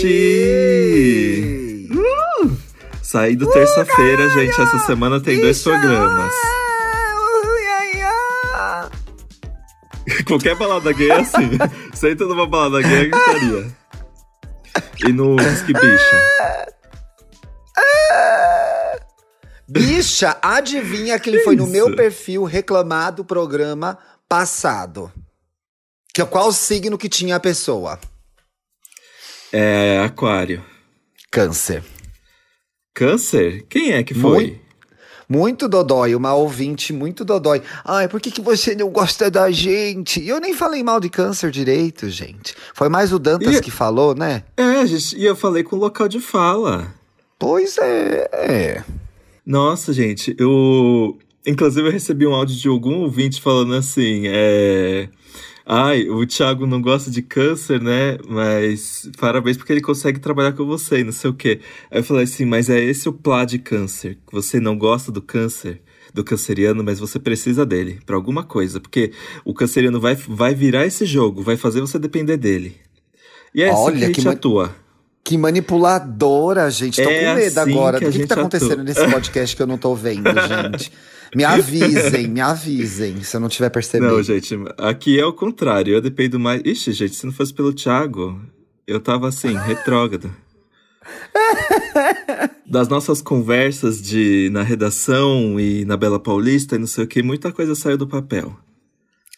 [0.00, 1.88] gente!
[1.92, 2.46] Uh!
[2.46, 4.60] Uh, terça-feira, gente.
[4.60, 6.32] Essa semana tem dois programas.
[10.26, 11.50] Qualquer balada gay é assim.
[11.94, 13.76] Senta numa balada gay, eu gritaria.
[15.06, 16.66] E no Disque Bicha.
[19.68, 21.64] Bicha, adivinha quem que foi isso?
[21.64, 23.98] no meu perfil reclamar do programa
[24.28, 25.12] passado?
[26.12, 27.98] Que, qual signo que tinha a pessoa?
[29.52, 30.62] É Aquário.
[31.30, 31.82] Câncer.
[32.94, 33.64] Câncer?
[33.68, 34.46] Quem é que foi?
[34.46, 34.60] Muito,
[35.28, 37.62] muito dodói, uma ouvinte muito dodói.
[37.84, 40.24] Ai, por que, que você não gosta da gente?
[40.26, 42.54] Eu nem falei mal de câncer direito, gente.
[42.74, 44.44] Foi mais o Dantas e, que falou, né?
[44.56, 46.92] É, gente, e eu falei com o local de fala.
[47.38, 48.84] Pois é, é.
[49.46, 51.18] Nossa, gente, eu.
[51.46, 55.08] Inclusive, eu recebi um áudio de algum ouvinte falando assim: é.
[55.64, 58.18] Ai, o Thiago não gosta de câncer, né?
[58.28, 61.60] Mas parabéns porque ele consegue trabalhar com você e não sei o quê.
[61.90, 64.18] Aí eu falei assim, mas é esse o plá de câncer?
[64.26, 65.80] Que você não gosta do câncer,
[66.12, 68.80] do canceriano, mas você precisa dele para alguma coisa.
[68.80, 69.12] Porque
[69.44, 72.76] o canceriano vai, vai virar esse jogo, vai fazer você depender dele.
[73.54, 74.74] E é assim que a gente atua.
[75.22, 77.02] Que manipuladora, gente.
[77.02, 78.00] Tô é com medo assim agora.
[78.00, 80.92] Do que, que tá acontecendo nesse podcast que eu não tô vendo, gente?
[81.34, 84.12] Me avisem, me avisem, se eu não tiver percebido.
[84.12, 85.94] Não, gente, aqui é o contrário.
[85.94, 86.60] Eu dependo mais.
[86.64, 88.40] Ixi, gente, se não fosse pelo Thiago,
[88.86, 90.34] eu tava assim, retrógrado.
[92.66, 97.22] das nossas conversas de na redação e na Bela Paulista e não sei o que,
[97.22, 98.56] muita coisa saiu do papel.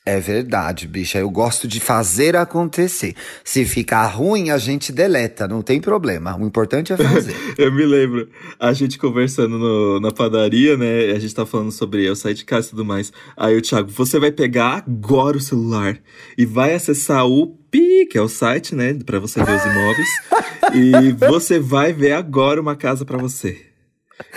[0.05, 1.19] É verdade, bicha.
[1.19, 3.15] Eu gosto de fazer acontecer.
[3.45, 6.37] Se ficar ruim, a gente deleta, não tem problema.
[6.37, 7.37] O importante é fazer.
[7.57, 11.13] eu me lembro, a gente conversando no, na padaria, né?
[11.13, 13.13] A gente tá falando sobre eu sair de casa e tudo mais.
[13.37, 15.97] Aí o Thiago, você vai pegar agora o celular
[16.37, 18.99] e vai acessar o Pi, que é o site, né?
[19.07, 20.09] Pra você ver os imóveis.
[20.75, 23.67] e você vai ver agora uma casa para você.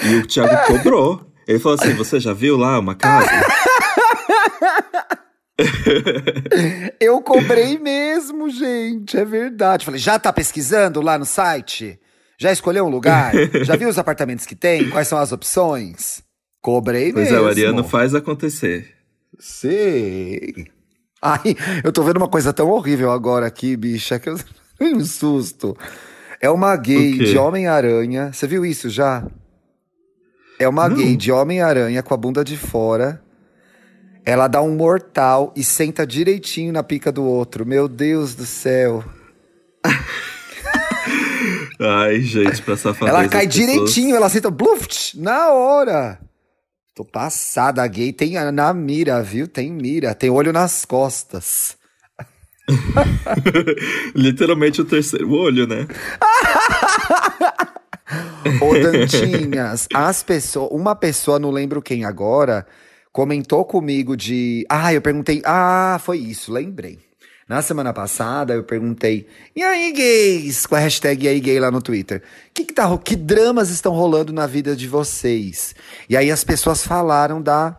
[0.04, 1.26] E o Thiago cobrou.
[1.48, 3.32] Ele falou assim: você já viu lá uma casa?
[7.00, 9.86] eu cobrei mesmo, gente, é verdade.
[9.86, 12.00] Falei, já tá pesquisando lá no site?
[12.38, 13.34] Já escolheu um lugar?
[13.64, 14.90] Já viu os apartamentos que tem?
[14.90, 16.22] Quais são as opções?
[16.62, 17.38] Cobrei pois mesmo.
[17.44, 18.94] Pois é, o Ariano faz acontecer.
[19.40, 20.68] Sei.
[21.22, 24.38] Ai, eu tô vendo uma coisa tão horrível agora aqui, bicha, que eu
[24.82, 25.76] um susto.
[26.42, 28.34] É uma gay de Homem-Aranha.
[28.34, 29.26] Você viu isso já?
[30.60, 30.98] É uma Não.
[30.98, 33.25] gay de Homem-Aranha com a bunda de fora
[34.26, 37.66] ela dá um mortal e senta direitinho na pica do outro.
[37.66, 39.04] Meu Deus do céu.
[41.80, 43.18] Ai, gente, pra safadeza.
[43.18, 46.20] Ela cai direitinho, ela senta bluft, na hora.
[46.96, 49.48] Tô passada, a gay tem na mira, viu?
[49.48, 51.78] Tem mira, tem olho nas costas.
[54.16, 55.86] Literalmente o terceiro olho, né?
[58.62, 62.66] Ô, Dantinhas, as pessoas, uma pessoa, não lembro quem agora,
[63.16, 64.66] comentou comigo de.
[64.70, 65.42] Ah, eu perguntei.
[65.46, 67.00] Ah, foi isso, lembrei.
[67.48, 70.66] Na semana passada eu perguntei, e aí gays?
[70.66, 72.22] Com a hashtag e aí gay lá no Twitter.
[72.54, 75.74] Que, que, tá, que dramas estão rolando na vida de vocês?
[76.10, 77.78] E aí as pessoas falaram da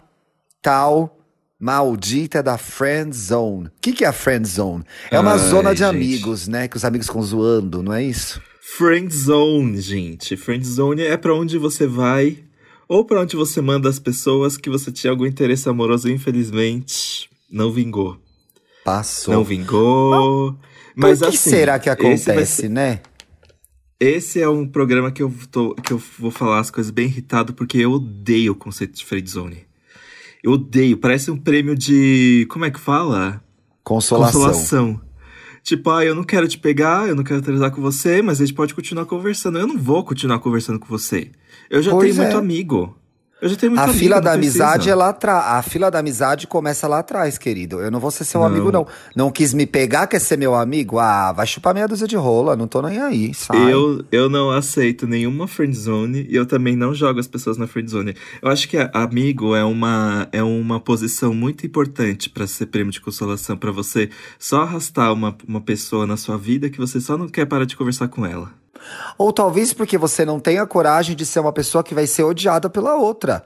[0.62, 1.18] tal
[1.60, 3.66] maldita da friend zone.
[3.66, 4.84] O que, que é a friend zone?
[5.10, 5.90] É uma Ai, zona de gente.
[5.90, 6.66] amigos, né?
[6.66, 8.40] Que os amigos ficam zoando, não é isso?
[8.78, 10.34] Friend zone, gente.
[10.34, 12.45] Friend zone é para onde você vai
[12.88, 17.70] ou para onde você manda as pessoas que você tinha algum interesse amoroso infelizmente não
[17.70, 18.18] vingou.
[18.84, 19.34] Passou.
[19.34, 20.52] Não vingou.
[20.94, 22.70] Mas, Mas Por que assim, será que acontece, ser...
[22.70, 23.00] né?
[23.98, 27.54] Esse é um programa que eu, tô, que eu vou falar as coisas bem irritado,
[27.54, 29.66] porque eu odeio o conceito de friendzone.
[30.42, 32.46] Eu odeio, parece um prêmio de.
[32.50, 33.42] Como é que fala?
[33.82, 34.42] Consolação.
[34.42, 35.00] Consolação.
[35.66, 38.46] Tipo, ah, eu não quero te pegar, eu não quero transar com você, mas a
[38.46, 39.58] gente pode continuar conversando.
[39.58, 41.32] Eu não vou continuar conversando com você.
[41.68, 42.24] Eu já pois tenho é.
[42.24, 42.96] muito amigo.
[43.40, 45.44] Eu já tenho muito a fila da amizade é lá atrás.
[45.46, 47.80] A fila da amizade começa lá atrás, querido.
[47.80, 48.46] Eu não vou ser seu não.
[48.46, 48.86] amigo, não.
[49.14, 50.98] Não quis me pegar, quer ser meu amigo?
[50.98, 53.34] Ah, vai chupar meia dúzia de rola, não tô nem aí.
[53.34, 53.70] Sai.
[53.70, 58.14] Eu, eu não aceito nenhuma friendzone e eu também não jogo as pessoas na friendzone.
[58.40, 63.02] Eu acho que amigo é uma, é uma posição muito importante para ser prêmio de
[63.02, 67.28] consolação, para você só arrastar uma, uma pessoa na sua vida que você só não
[67.28, 68.50] quer parar de conversar com ela.
[69.18, 72.68] Ou talvez porque você não tenha coragem de ser uma pessoa que vai ser odiada
[72.68, 73.44] pela outra.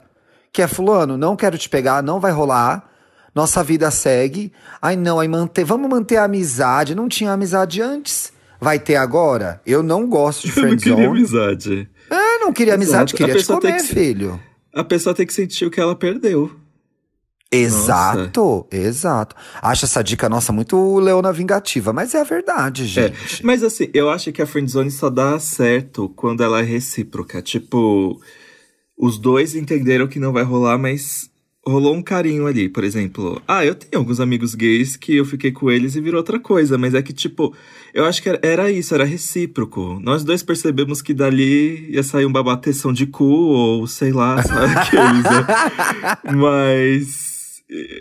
[0.51, 2.89] Que é fulano, não quero te pegar, não vai rolar.
[3.33, 4.51] Nossa vida segue.
[4.81, 6.93] Ai não, aí manter, vamos manter a amizade.
[6.93, 8.33] Não tinha amizade antes.
[8.59, 9.61] Vai ter agora?
[9.65, 10.91] Eu não gosto de friendzone.
[11.01, 11.89] Eu não queria amizade.
[12.09, 12.83] Ah, não queria Exato.
[12.83, 14.39] amizade, queria te comer, filho.
[14.73, 16.51] A pessoa tem que sentir o que ela perdeu.
[17.51, 18.87] Exato, nossa.
[18.87, 19.35] exato.
[19.61, 23.41] Acho essa dica nossa muito leona vingativa, mas é a verdade, é, gente.
[23.41, 27.41] É, mas assim, eu acho que a friendzone só dá certo quando ela é recíproca.
[27.41, 28.21] Tipo,
[28.97, 31.29] os dois entenderam que não vai rolar, mas
[31.67, 33.41] rolou um carinho ali, por exemplo.
[33.47, 36.77] Ah, eu tenho alguns amigos gays que eu fiquei com eles e virou outra coisa,
[36.77, 37.53] mas é que, tipo,
[37.93, 39.99] eu acho que era isso, era recíproco.
[40.01, 44.73] Nós dois percebemos que dali ia sair um babateção de cu, ou sei lá, sabe
[44.73, 46.33] aqueles, né?
[46.33, 47.30] Mas.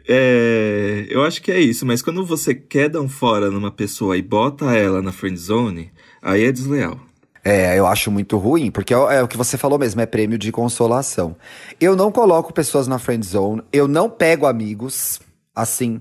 [0.08, 4.16] É, eu acho que é isso, mas quando você quer dar um fora numa pessoa
[4.16, 6.98] e bota ela na friend zone, aí é desleal.
[7.44, 10.36] É, eu acho muito ruim, porque é, é, o que você falou mesmo, é prêmio
[10.36, 11.36] de consolação.
[11.80, 15.20] Eu não coloco pessoas na friend zone, eu não pego amigos,
[15.54, 16.00] assim.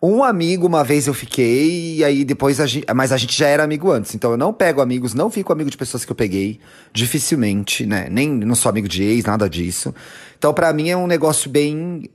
[0.00, 2.86] Um amigo, uma vez eu fiquei, e aí depois a gente.
[2.94, 5.70] Mas a gente já era amigo antes, então eu não pego amigos, não fico amigo
[5.70, 6.60] de pessoas que eu peguei,
[6.92, 8.06] dificilmente, né?
[8.10, 9.94] Nem não sou amigo de ex, nada disso.
[10.38, 12.10] Então, para mim é um negócio bem,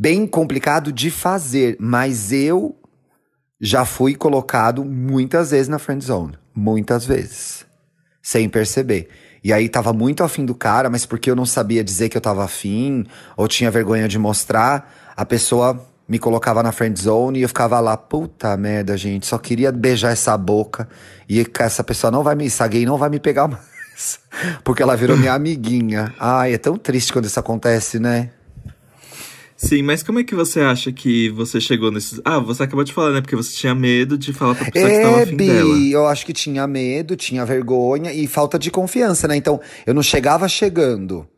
[0.00, 2.74] bem complicado de fazer, mas eu
[3.60, 6.38] já fui colocado muitas vezes na friend zone.
[6.54, 7.66] Muitas vezes
[8.22, 9.08] sem perceber.
[9.42, 12.20] E aí tava muito afim do cara, mas porque eu não sabia dizer que eu
[12.20, 13.06] tava afim,
[13.36, 17.78] ou tinha vergonha de mostrar, a pessoa me colocava na friend zone e eu ficava
[17.80, 20.88] lá, puta merda, gente, só queria beijar essa boca
[21.28, 24.18] e essa pessoa não vai me, essa gay não vai me pegar mais.
[24.64, 26.14] Porque ela virou minha amiguinha.
[26.18, 28.30] Ai, é tão triste quando isso acontece, né?
[29.62, 32.18] Sim, mas como é que você acha que você chegou nesses.
[32.24, 33.20] Ah, você acabou de falar, né?
[33.20, 35.78] Porque você tinha medo de falar pra pessoa é, que tava afim Bi, dela.
[35.92, 39.36] Eu acho que tinha medo, tinha vergonha e falta de confiança, né?
[39.36, 41.28] Então, eu não chegava chegando.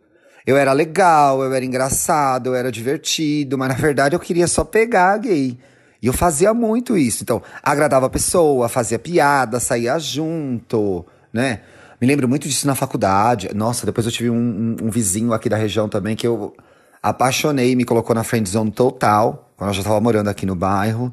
[0.47, 4.63] Eu era legal, eu era engraçado, eu era divertido, mas na verdade eu queria só
[4.63, 5.59] pegar a gay.
[6.01, 7.25] E eu fazia muito isso.
[7.25, 11.63] Então, agradava a pessoa, fazia piada, saía junto, né?
[12.01, 13.51] Me lembro muito disso na faculdade.
[13.53, 14.37] Nossa, depois eu tive um,
[14.81, 16.55] um, um vizinho aqui da região também que eu
[17.03, 21.13] apaixonei, me colocou na friend zone total, quando eu já tava morando aqui no bairro.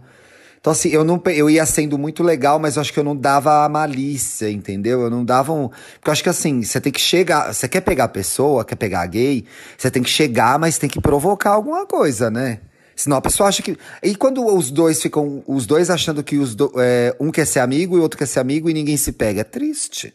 [0.59, 3.15] Então, assim, eu não eu ia sendo muito legal, mas eu acho que eu não
[3.15, 5.01] dava a malícia, entendeu?
[5.01, 5.69] Eu não dava um.
[5.69, 7.53] Porque eu acho que assim, você tem que chegar.
[7.53, 9.45] Você quer pegar a pessoa, quer pegar a gay,
[9.77, 12.59] você tem que chegar, mas tem que provocar alguma coisa, né?
[12.94, 13.77] Senão a pessoa acha que.
[14.03, 15.42] E quando os dois ficam.
[15.47, 16.74] Os dois achando que os do...
[16.77, 19.42] é, um quer ser amigo e o outro quer ser amigo e ninguém se pega.
[19.42, 20.13] É triste.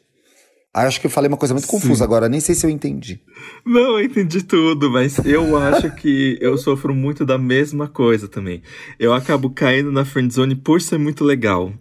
[0.75, 1.71] Acho que eu falei uma coisa muito Sim.
[1.71, 3.21] confusa agora, nem sei se eu entendi.
[3.65, 8.61] Não, eu entendi tudo, mas eu acho que eu sofro muito da mesma coisa também.
[8.99, 11.73] Eu acabo caindo na friendzone por ser muito legal.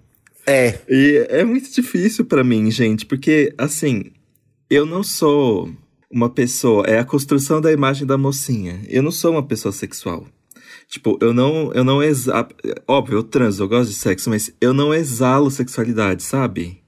[0.45, 0.78] É.
[0.88, 4.12] E é muito difícil para mim, gente, porque assim,
[4.69, 5.72] eu não sou
[6.12, 8.80] uma pessoa, é a construção da imagem da mocinha.
[8.88, 10.28] Eu não sou uma pessoa sexual.
[10.88, 12.50] Tipo, eu não, eu não exalo,
[12.88, 16.82] óbvio, eu transo, eu gosto de sexo, mas eu não exalo sexualidade, sabe?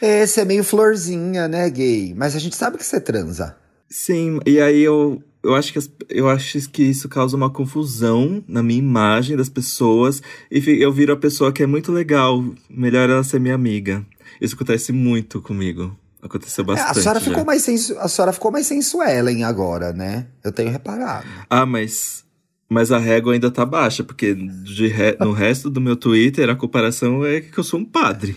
[0.00, 2.14] Esse é meio florzinha, né, gay?
[2.16, 3.56] Mas a gente sabe que você transa.
[3.88, 8.62] Sim, e aí eu, eu, acho que, eu acho que isso causa uma confusão na
[8.62, 10.22] minha imagem das pessoas.
[10.50, 14.06] E eu viro a pessoa que é muito legal, melhor ela ser minha amiga.
[14.40, 15.96] Isso acontece muito comigo.
[16.22, 16.96] Aconteceu bastante.
[16.96, 20.26] É, a, senhora ficou mais sensu, a senhora ficou mais sensuelen agora, né?
[20.44, 21.26] Eu tenho reparado.
[21.48, 22.24] Ah, mas.
[22.68, 26.54] Mas a régua ainda tá baixa, porque de re, no resto do meu Twitter a
[26.54, 28.36] comparação é que eu sou um padre.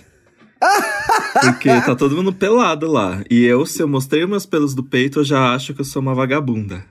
[1.52, 3.24] Porque tá todo mundo pelado lá.
[3.30, 6.02] E eu, se eu mostrei meus pelos do peito, eu já acho que eu sou
[6.02, 6.86] uma vagabunda.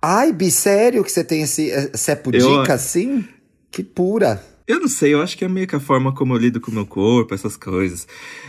[0.00, 3.24] Ai, bi, sério que você tem esse, essa pudica eu, assim?
[3.70, 4.44] Que pura.
[4.66, 6.70] Eu não sei, eu acho que é meio que a forma como eu lido com
[6.70, 8.06] o meu corpo, essas coisas.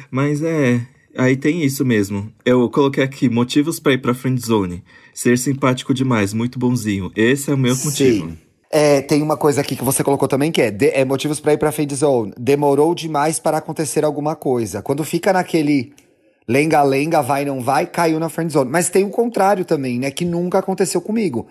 [0.09, 0.85] Mas é.
[1.15, 2.33] Aí tem isso mesmo.
[2.43, 4.83] Eu coloquei aqui motivos para ir pra friend zone.
[5.13, 7.11] Ser simpático demais, muito bonzinho.
[7.15, 7.85] Esse é o meu Sim.
[7.85, 8.37] motivo.
[8.75, 11.53] É, tem uma coisa aqui que você colocou também que é, de, é motivos para
[11.53, 12.33] ir pra friend zone.
[12.35, 14.81] Demorou demais para acontecer alguma coisa.
[14.81, 15.93] Quando fica naquele
[16.47, 18.71] lenga-lenga, vai, não vai, caiu na friend zone.
[18.71, 20.09] Mas tem o contrário também, né?
[20.09, 21.45] Que nunca aconteceu comigo.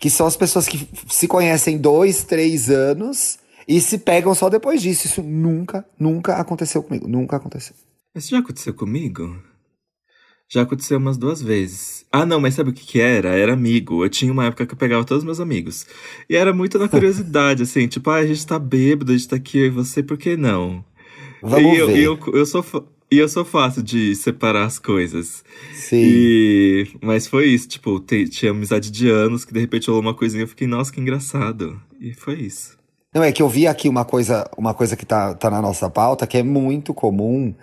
[0.00, 3.38] Que são as pessoas que se conhecem dois, três anos
[3.68, 5.06] e se pegam só depois disso.
[5.06, 7.06] Isso nunca, nunca aconteceu comigo.
[7.06, 7.76] Nunca aconteceu.
[8.16, 9.40] Isso já aconteceu comigo?
[10.48, 12.04] Já aconteceu umas duas vezes.
[12.12, 13.30] Ah, não, mas sabe o que que era?
[13.30, 14.04] Era amigo.
[14.04, 15.86] Eu tinha uma época que eu pegava todos os meus amigos.
[16.28, 19.36] E era muito na curiosidade, assim, tipo, ah, a gente tá bêbado, a gente tá
[19.36, 20.84] aqui, eu e você, por que não?
[21.42, 21.98] Vamos e eu, ver.
[21.98, 22.64] Eu, eu, sou,
[23.10, 25.44] e eu sou fácil de separar as coisas.
[25.72, 26.02] Sim.
[26.02, 30.44] E, mas foi isso, tipo, tinha amizade de anos que de repente rolou uma coisinha,
[30.44, 31.80] eu fiquei, nossa, que engraçado.
[32.00, 32.78] E foi isso.
[33.14, 35.88] Não, é que eu vi aqui uma coisa, uma coisa que tá, tá na nossa
[35.88, 37.54] pauta, que é muito comum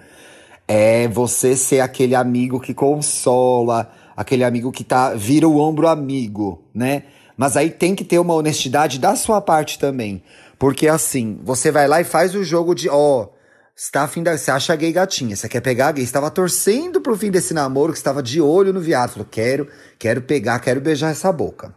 [0.68, 6.64] é você ser aquele amigo que consola, aquele amigo que tá vira o ombro amigo,
[6.74, 7.04] né?
[7.36, 10.24] Mas aí tem que ter uma honestidade da sua parte também.
[10.60, 13.30] Porque assim, você vai lá e faz o jogo de, ó,
[13.76, 17.32] está afim da, você acha gay gatinha, você quer pegar gay, estava torcendo pro fim
[17.32, 21.32] desse namoro, que estava de olho no viado, falou, quero, quero pegar, quero beijar essa
[21.32, 21.74] boca.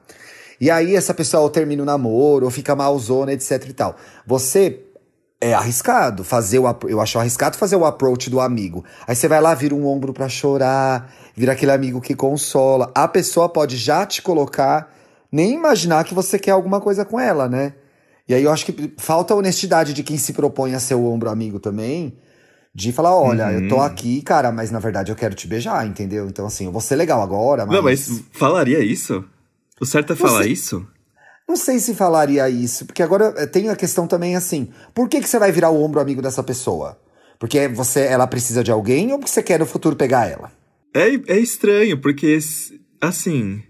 [0.61, 3.97] E aí essa pessoa ou termina o namoro, ou fica malzona, etc e tal.
[4.27, 4.85] Você
[5.41, 8.85] é arriscado fazer o eu acho arriscado fazer o approach do amigo.
[9.07, 12.91] Aí você vai lá, vira um ombro para chorar, vira aquele amigo que consola.
[12.95, 14.93] A pessoa pode já te colocar,
[15.31, 17.75] nem imaginar que você quer alguma coisa com ela, né?
[18.27, 21.05] E aí eu acho que falta a honestidade de quem se propõe a ser o
[21.05, 22.17] ombro amigo também,
[22.75, 23.53] de falar, olha, uhum.
[23.53, 23.83] eu tô uhum.
[23.83, 26.27] aqui, cara, mas na verdade eu quero te beijar, entendeu?
[26.27, 27.77] Então assim, eu vou ser legal agora, mas...
[27.77, 29.23] Não, mas falaria isso?
[29.79, 30.87] O certo é falar isso?
[31.49, 35.21] Não sei se falaria isso, porque agora eh, tem a questão também assim: por que,
[35.21, 36.99] que você vai virar o ombro amigo dessa pessoa?
[37.39, 40.51] Porque você, ela precisa de alguém ou porque você quer no futuro pegar ela?
[40.95, 42.39] É, é estranho, porque
[43.01, 43.63] assim.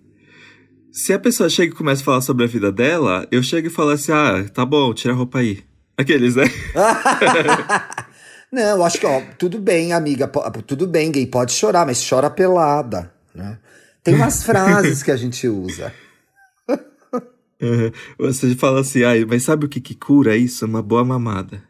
[0.93, 3.71] Se a pessoa chega e começa a falar sobre a vida dela, eu chego e
[3.71, 5.64] falo assim: ah, tá bom, tira a roupa aí.
[5.97, 6.45] Aqueles, né?
[8.52, 10.31] Não, eu acho que, ó, tudo bem, amiga,
[10.64, 13.59] tudo bem, gay, pode chorar, mas chora pelada, né?
[14.04, 15.93] Tem umas frases que a gente usa.
[18.18, 20.64] Você fala assim, ai, mas sabe o que, que cura isso?
[20.66, 21.62] Uma boa mamada.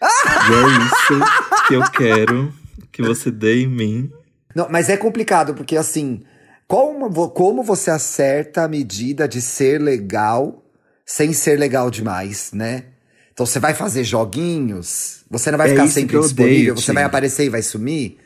[0.00, 2.52] e é isso que eu quero
[2.90, 4.12] que você dê em mim.
[4.54, 6.22] Não, mas é complicado, porque assim,
[6.66, 10.62] como, como você acerta a medida de ser legal
[11.04, 12.84] sem ser legal demais, né?
[13.32, 17.44] Então você vai fazer joguinhos, você não vai é ficar sempre disponível, você vai aparecer
[17.44, 18.18] e vai sumir.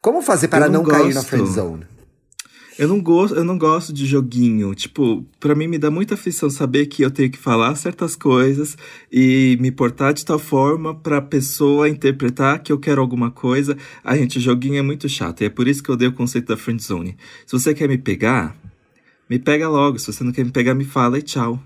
[0.00, 1.86] Como fazer para não, não cair na friend zone?
[2.78, 4.74] Eu não gosto, eu não gosto de joguinho.
[4.74, 8.76] Tipo, para mim me dá muita aflição saber que eu tenho que falar certas coisas
[9.10, 13.76] e me portar de tal forma pra pessoa interpretar que eu quero alguma coisa.
[14.04, 15.40] A gente, joguinho é muito chato.
[15.40, 17.16] E é por isso que eu dei o conceito da friend zone.
[17.46, 18.54] Se você quer me pegar,
[19.28, 19.98] me pega logo.
[19.98, 21.58] Se você não quer me pegar, me fala e tchau.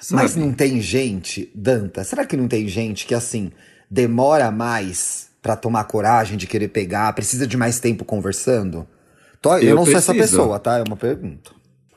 [0.00, 0.22] Sabe?
[0.22, 3.50] Mas não tem gente, Danta, será que não tem gente que assim
[3.90, 8.86] demora mais para tomar coragem de querer pegar, precisa de mais tempo conversando?
[9.44, 10.06] Tô, eu, eu, não preciso.
[10.06, 10.78] sou essa pessoa, tá?
[10.78, 11.50] É uma pergunta.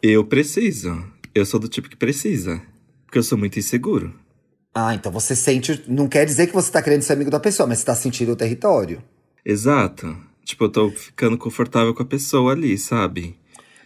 [0.03, 1.01] Eu preciso.
[1.33, 2.61] Eu sou do tipo que precisa.
[3.05, 4.13] Porque eu sou muito inseguro.
[4.75, 5.81] Ah, então você sente.
[5.87, 8.33] Não quer dizer que você tá querendo ser amigo da pessoa, mas você tá sentindo
[8.33, 9.01] o território.
[9.45, 10.13] Exato.
[10.43, 13.39] Tipo, eu tô ficando confortável com a pessoa ali, sabe?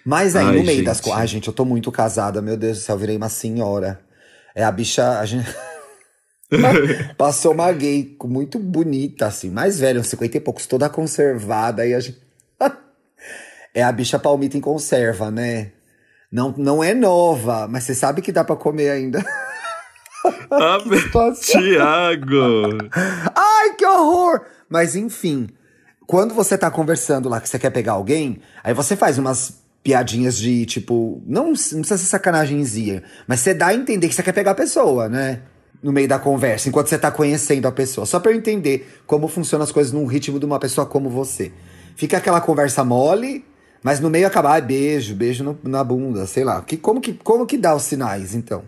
[0.04, 0.86] Mas aí, Ai, no meio gente.
[0.86, 1.20] das coisas.
[1.20, 4.02] Ai, gente, eu tô muito casada, meu Deus do céu, eu virei uma senhora.
[4.56, 5.20] É a bicha.
[5.20, 5.48] A gente...
[7.16, 11.86] Passou uma gay muito bonita, assim, mais velha, uns 50 e poucos, toda conservada.
[11.86, 12.31] E a gente
[13.74, 15.72] é a bicha palmita em conserva, né?
[16.32, 19.24] Não, não é nova, mas você sabe que dá para comer ainda.
[20.52, 20.78] Ah,
[21.42, 22.78] Tiago!
[23.36, 24.42] Ai, que horror!
[24.70, 25.50] Mas enfim,
[26.06, 30.38] quando você tá conversando lá que você quer pegar alguém, aí você faz umas piadinhas
[30.38, 34.34] de tipo, não, não precisa ser sacanagemzinha, mas você dá a entender que você quer
[34.34, 35.42] pegar a pessoa, né?
[35.82, 38.06] No meio da conversa, enquanto você tá conhecendo a pessoa.
[38.06, 41.52] Só pra eu entender como funcionam as coisas num ritmo de uma pessoa como você.
[41.96, 43.44] Fica aquela conversa mole,
[43.84, 46.62] mas no meio acabar, ah, beijo, beijo no, na bunda, sei lá.
[46.62, 48.64] Que, como, que, como que dá os sinais, então?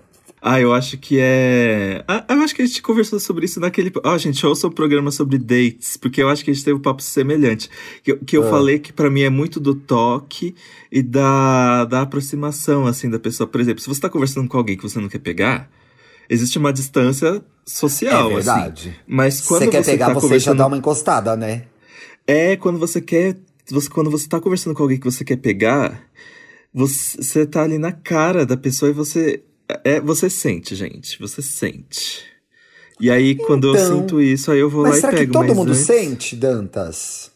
[0.45, 2.03] Ah, eu acho que é.
[2.05, 3.89] Ah, eu acho que a gente conversou sobre isso naquele.
[4.03, 6.65] Ó, oh, gente, ouça o um programa sobre dates, porque eu acho que a gente
[6.65, 7.69] teve um papo semelhante.
[8.03, 8.49] Que, que eu ah.
[8.49, 10.53] falei que para mim é muito do toque
[10.91, 13.47] e da, da aproximação, assim, da pessoa.
[13.47, 15.69] Por exemplo, se você tá conversando com alguém que você não quer pegar,
[16.29, 18.89] existe uma distância social, é verdade.
[18.89, 18.97] Assim.
[19.07, 20.57] Mas quando você quer você pegar, tá você conversando...
[20.57, 21.63] já dá uma encostada, né?
[22.27, 23.37] É, quando você quer
[23.69, 26.03] você, quando você tá conversando com alguém que você quer pegar,
[26.73, 29.43] você, você tá ali na cara da pessoa e você.
[29.83, 31.19] É, você sente, gente.
[31.19, 32.25] Você sente.
[32.99, 35.05] E aí, então, quando eu então, sinto isso, aí eu vou lá e pego.
[35.05, 35.85] Mas será que todo mundo antes...
[35.85, 37.31] sente, Dantas?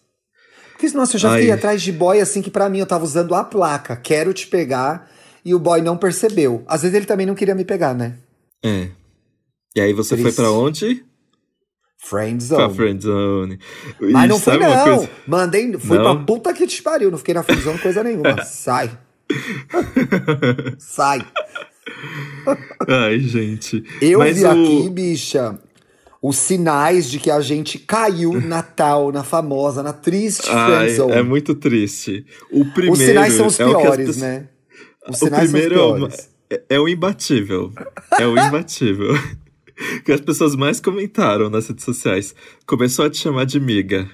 [0.72, 3.34] Porque, nossa, eu já fiquei atrás de boy assim que para mim eu tava usando
[3.34, 5.10] a placa, quero te pegar,
[5.44, 6.64] e o boy não percebeu.
[6.68, 8.16] Às vezes ele também não queria me pegar, né?
[8.64, 8.90] É.
[9.76, 10.36] E aí você Triste.
[10.36, 11.04] foi para onde?
[11.98, 12.64] Friend Zone.
[12.64, 13.60] Pra Friend Zone.
[14.00, 14.84] Mas não fui, não.
[14.84, 15.10] Coisa...
[15.28, 16.04] Mandei, fui não?
[16.04, 17.12] pra puta que te pariu.
[17.12, 18.42] Não fiquei na Friend Zone coisa nenhuma.
[18.46, 18.92] Sai.
[20.78, 21.26] Sai.
[22.88, 23.84] Ai, gente.
[24.02, 24.50] Eu Mas vi o...
[24.52, 25.60] aqui, bicha,
[26.22, 31.14] os sinais de que a gente caiu na tal, na famosa, na triste Ai, Zone.
[31.14, 32.26] É muito triste.
[32.52, 32.94] O primeiro.
[32.94, 34.18] Os sinais são os piores, é pessoas...
[34.18, 34.48] né?
[35.10, 36.30] Os sinais o primeiro são os piores.
[36.50, 37.74] É, é o imbatível.
[38.20, 39.14] É o imbatível.
[40.04, 42.34] que as pessoas mais comentaram nas redes sociais.
[42.66, 44.10] Começou a te chamar de miga.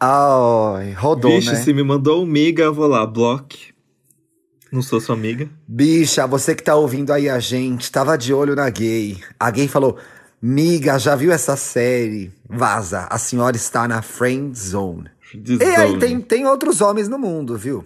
[0.00, 1.56] Ai, rodou, Bicho, né?
[1.56, 3.72] se me mandou um miga, eu vou lá, block.
[4.72, 5.48] Não sou sua amiga.
[5.68, 9.18] Bicha, você que tá ouvindo aí a gente, tava de olho na gay.
[9.38, 9.98] A gay falou:
[10.40, 12.32] Miga, já viu essa série?
[12.48, 15.10] Vaza, a senhora está na friend zone.
[15.34, 17.84] E aí tem, tem outros homens no mundo, viu?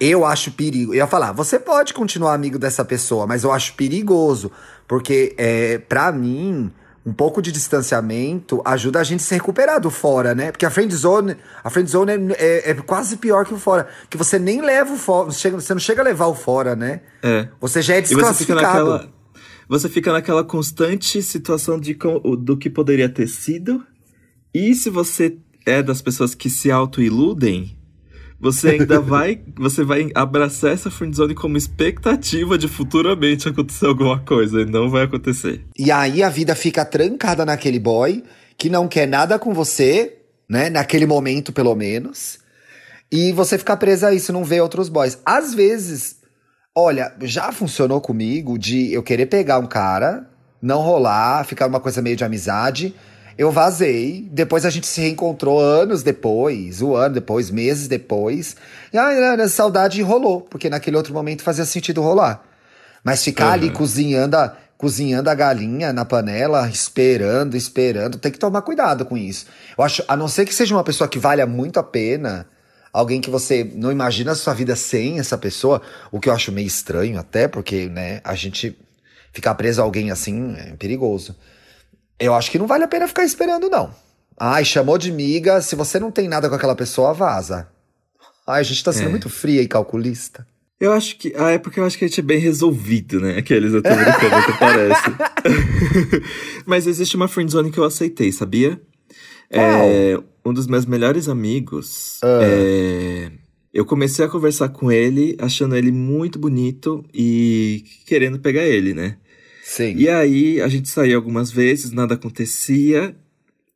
[0.00, 0.92] Eu acho perigo.
[0.92, 4.50] Eu ia falar, você pode continuar amigo dessa pessoa, mas eu acho perigoso.
[4.86, 6.70] Porque, é, pra mim,
[7.06, 10.50] um pouco de distanciamento ajuda a gente a se recuperar do fora, né?
[10.50, 13.86] Porque a friend zone, a friend zone é, é, é quase pior que o fora.
[14.08, 17.02] Que você nem leva o fora, você, não chega a levar o fora, né?
[17.22, 17.48] É.
[17.60, 18.34] Você já é desclassificado.
[18.38, 19.12] Você fica, naquela,
[19.68, 21.96] você fica naquela constante situação de,
[22.38, 23.84] do que poderia ter sido.
[24.54, 25.36] E se você
[25.66, 27.76] é das pessoas que se auto-iludem,
[28.40, 34.60] você ainda vai, você vai abraçar essa friendzone como expectativa de futuramente acontecer alguma coisa,
[34.60, 35.64] e não vai acontecer.
[35.78, 38.22] E aí a vida fica trancada naquele boy
[38.58, 42.38] que não quer nada com você, né, naquele momento pelo menos.
[43.10, 45.18] E você fica presa a isso, não vê outros boys.
[45.24, 46.16] Às vezes,
[46.74, 50.28] olha, já funcionou comigo de eu querer pegar um cara,
[50.60, 52.94] não rolar, ficar uma coisa meio de amizade,
[53.36, 58.56] eu vazei, depois a gente se reencontrou anos depois, um ano depois, meses depois.
[58.92, 62.44] E a, a saudade rolou, porque naquele outro momento fazia sentido rolar.
[63.02, 63.52] Mas ficar uhum.
[63.52, 69.16] ali cozinhando a, cozinhando a galinha na panela, esperando, esperando, tem que tomar cuidado com
[69.16, 69.46] isso.
[69.76, 72.46] Eu acho, a não ser que seja uma pessoa que valha muito a pena,
[72.92, 76.52] alguém que você não imagina a sua vida sem essa pessoa, o que eu acho
[76.52, 78.78] meio estranho até, porque, né, a gente
[79.32, 81.34] ficar preso a alguém assim é perigoso.
[82.18, 83.94] Eu acho que não vale a pena ficar esperando, não.
[84.38, 87.68] Ai, chamou de miga, se você não tem nada com aquela pessoa, vaza.
[88.46, 89.10] Ai, a gente tá sendo é.
[89.10, 90.46] muito fria e calculista.
[90.78, 91.32] Eu acho que.
[91.36, 93.38] Ah, é porque eu acho que a gente é bem resolvido, né?
[93.38, 95.10] Aqueles eu tô brincando, que parece.
[96.66, 98.80] Mas existe uma friendzone que eu aceitei, sabia?
[99.50, 102.18] É, um dos meus melhores amigos.
[102.22, 102.42] Uh.
[102.42, 103.32] É,
[103.72, 109.16] eu comecei a conversar com ele, achando ele muito bonito e querendo pegar ele, né?
[109.74, 109.96] Sim.
[109.96, 113.16] E aí a gente saía algumas vezes, nada acontecia.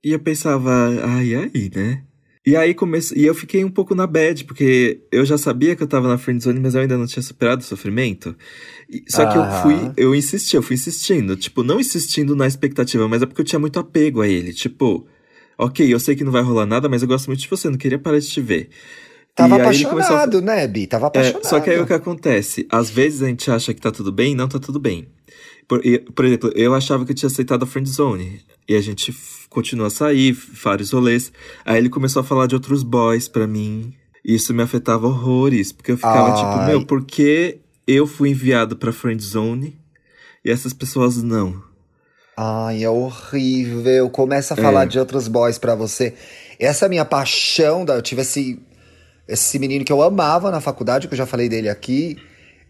[0.04, 0.70] E eu pensava,
[1.02, 2.04] ai, aí, né?
[2.46, 5.82] E aí comecei, e eu fiquei um pouco na bad, porque eu já sabia que
[5.82, 8.34] eu tava na friendzone, mas eu ainda não tinha superado o sofrimento.
[9.08, 13.20] Só que eu fui, eu insisti, eu fui insistindo, tipo, não insistindo na expectativa, mas
[13.20, 15.04] é porque eu tinha muito apego a ele, tipo,
[15.58, 17.76] OK, eu sei que não vai rolar nada, mas eu gosto muito de você, não
[17.76, 18.70] queria parar de te ver.
[19.34, 20.40] Tava e apaixonado, a...
[20.40, 20.86] né, Bi?
[20.86, 21.44] Tava apaixonado.
[21.44, 22.66] É, só que aí o que acontece?
[22.70, 25.08] Às vezes a gente acha que tá tudo bem, não tá tudo bem.
[25.68, 25.82] Por,
[26.14, 28.40] por exemplo, eu achava que eu tinha aceitado a friend zone.
[28.66, 29.14] E a gente
[29.50, 31.30] continuou a sair, vários rolês.
[31.64, 33.92] Aí ele começou a falar de outros boys pra mim.
[34.24, 35.70] E isso me afetava horrores.
[35.70, 36.54] Porque eu ficava tipo, Ai.
[36.54, 39.78] tipo, meu, por que eu fui enviado pra friend zone
[40.42, 41.62] e essas pessoas não?
[42.34, 44.08] Ai, é horrível.
[44.08, 44.86] Começa a falar é.
[44.86, 46.14] de outros boys pra você.
[46.58, 48.58] Essa minha paixão, da, eu tive esse,
[49.28, 52.16] esse menino que eu amava na faculdade, que eu já falei dele aqui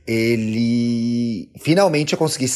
[0.08, 2.48] ele finalmente eu consegui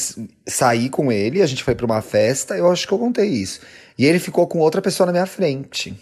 [0.48, 3.60] sair com ele, a gente foi para uma festa, eu acho que eu contei isso.
[3.98, 5.94] E ele ficou com outra pessoa na minha frente.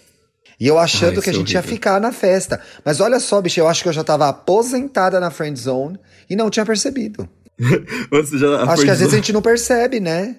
[0.61, 1.61] E eu achando Ai, que a gente horrível.
[1.61, 2.61] ia ficar na festa.
[2.85, 6.37] Mas olha só, bicho, eu acho que eu já tava aposentada na friend zone e
[6.37, 7.29] não tinha percebido.
[8.13, 10.37] Você já, acho que às vezes a gente não percebe, né?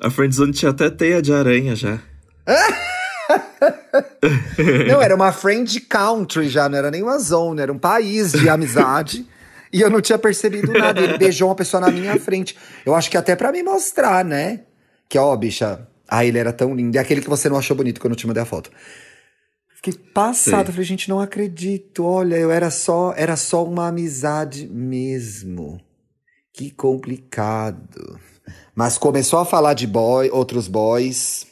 [0.00, 2.00] A friend zone tinha até teia de aranha já.
[4.88, 8.48] não, era uma friend country já, não era nem uma zone, era um país de
[8.48, 9.24] amizade.
[9.72, 11.00] E eu não tinha percebido nada.
[11.00, 12.56] Ele beijou uma pessoa na minha frente.
[12.84, 14.60] Eu acho que até para me mostrar, né?
[15.08, 15.88] Que, ó, bicha.
[16.08, 16.96] Ah, ele era tão lindo.
[16.96, 18.70] É aquele que você não achou bonito quando eu te mandei a foto.
[19.76, 20.70] Fiquei passada.
[20.70, 22.04] Falei, gente, não acredito.
[22.04, 25.80] Olha, eu era só, era só uma amizade mesmo.
[26.52, 28.20] Que complicado.
[28.74, 31.46] Mas começou a falar de boy, outros boys.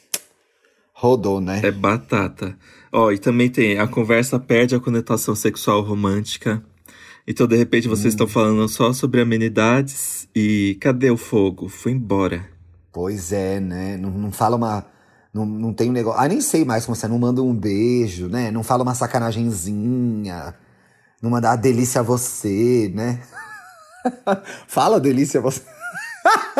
[0.93, 1.61] Rodou, né?
[1.63, 2.55] É batata.
[2.91, 6.63] Ó, oh, e também tem a conversa perde a conotação sexual romântica.
[7.27, 8.15] Então, de repente, vocês hum.
[8.15, 11.69] estão falando só sobre amenidades e cadê o fogo?
[11.69, 12.45] Foi embora.
[12.91, 13.97] Pois é, né?
[13.97, 14.85] Não, não fala uma.
[15.33, 16.19] Não, não tem um negócio.
[16.19, 18.51] Ah, nem sei mais como você não manda um beijo, né?
[18.51, 20.55] Não fala uma sacanagemzinha.
[21.21, 23.21] Não manda a delícia a você, né?
[24.67, 25.61] fala delícia a você.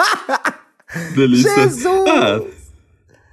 [1.16, 1.54] delícia.
[1.56, 1.86] Jesus!
[2.08, 2.40] Ah,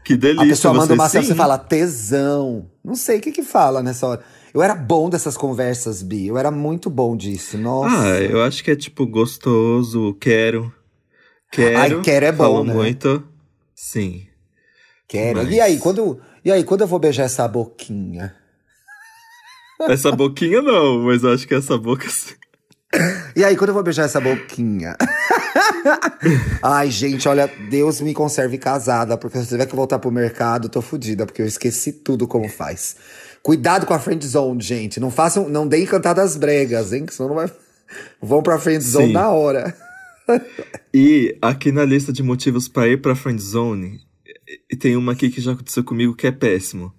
[0.03, 0.45] que delícia.
[0.45, 1.23] A pessoa manda uma sim.
[1.23, 2.69] você fala tesão.
[2.83, 4.25] Não sei o que que fala nessa hora.
[4.55, 6.27] Eu era bom dessas conversas, Bi.
[6.27, 7.59] Eu era muito bom disso.
[7.59, 8.15] Nossa.
[8.15, 10.73] Ah, eu acho que é tipo gostoso, quero.
[11.53, 11.79] Quero.
[11.79, 12.73] Ai, quero é bom, né?
[12.73, 13.23] muito.
[13.75, 14.27] Sim.
[15.07, 15.39] Quero.
[15.39, 15.51] Mas...
[15.51, 18.35] E aí, quando e aí, quando eu vou beijar essa boquinha?
[19.83, 22.35] Essa boquinha não, mas eu acho que essa boca sim.
[23.37, 24.97] E aí, quando eu vou beijar essa boquinha?
[26.63, 30.69] Ai, gente, olha, Deus me conserve casada, porque se eu tiver que voltar pro mercado,
[30.69, 32.97] tô fodida, porque eu esqueci tudo como faz.
[33.43, 34.99] Cuidado com a friend zone, gente.
[34.99, 37.05] Não façam, não deem cantadas bregas, hein?
[37.05, 37.51] Que senão não vai.
[38.21, 39.13] Vão pra friend zone Sim.
[39.13, 39.75] na hora.
[40.93, 44.01] e aqui na lista de motivos para ir pra friend zone,
[44.81, 46.93] tem uma aqui que já aconteceu comigo que é péssimo.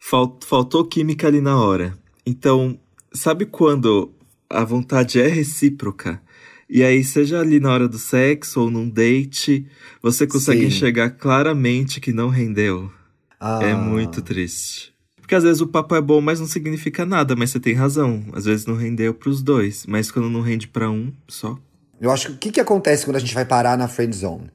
[0.00, 1.96] Faltou química ali na hora.
[2.26, 2.78] Então,
[3.12, 4.12] sabe quando
[4.48, 6.20] a vontade é recíproca,
[6.68, 9.66] E aí, seja ali na hora do sexo ou num date,
[10.02, 10.66] você consegue Sim.
[10.68, 12.90] enxergar claramente que não rendeu.
[13.38, 14.94] Ah, É muito triste.
[15.20, 18.24] Porque às vezes o papo é bom, mas não significa nada, mas você tem razão.
[18.32, 21.58] Às vezes não rendeu pros dois, mas quando não rende pra um, só.
[22.00, 24.50] Eu acho que o que, que acontece quando a gente vai parar na friend zone?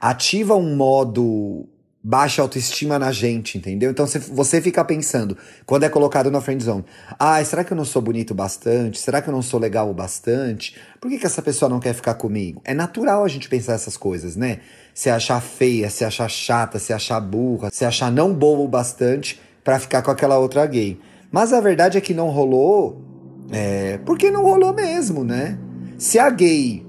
[0.00, 1.68] Ativa um modo
[2.02, 3.90] baixa autoestima na gente, entendeu?
[3.90, 6.84] Então você, fica pensando, quando é colocado na friend zone,
[7.18, 8.98] ah, será que eu não sou bonito bastante?
[8.98, 10.76] Será que eu não sou legal o bastante?
[11.00, 12.62] Por que, que essa pessoa não quer ficar comigo?
[12.64, 14.60] É natural a gente pensar essas coisas, né?
[14.94, 19.40] Se achar feia, se achar chata, se achar burra, se achar não boa o bastante
[19.64, 20.98] pra ficar com aquela outra gay.
[21.30, 23.02] Mas a verdade é que não rolou,
[23.50, 25.58] é, porque não rolou mesmo, né?
[25.98, 26.87] Se a gay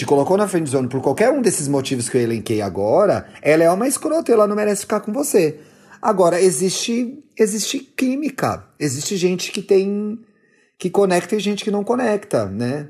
[0.00, 3.70] te colocou na friendzone por qualquer um desses motivos que eu elenquei agora, ela é
[3.70, 5.60] uma escrota, ela não merece ficar com você.
[6.00, 8.64] Agora, existe, existe química.
[8.78, 10.18] Existe gente que tem.
[10.78, 12.88] que conecta e gente que não conecta, né?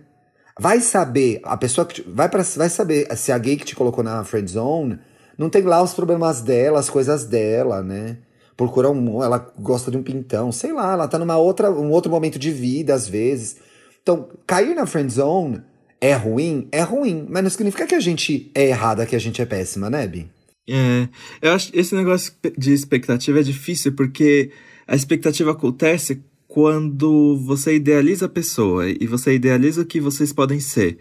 [0.56, 1.94] Vai saber, a pessoa que.
[1.94, 5.00] te- vai, pra, vai saber se a gay que te colocou na friendzone
[5.36, 8.18] não tem lá os problemas dela, as coisas dela, né?
[8.56, 9.20] Procura um.
[9.20, 12.52] Ela gosta de um pintão, sei lá, ela tá numa outra, um outro momento de
[12.52, 13.56] vida, às vezes.
[14.00, 15.68] Então, cair na friendzone
[16.00, 16.68] é ruim?
[16.72, 17.26] É ruim.
[17.28, 20.28] Mas não significa que a gente é errada, que a gente é péssima, né, Bi?
[20.68, 21.08] É,
[21.42, 24.52] eu acho esse negócio de expectativa é difícil porque
[24.86, 30.60] a expectativa acontece quando você idealiza a pessoa e você idealiza o que vocês podem
[30.60, 30.98] ser.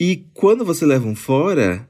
[0.00, 1.88] E quando você leva um fora,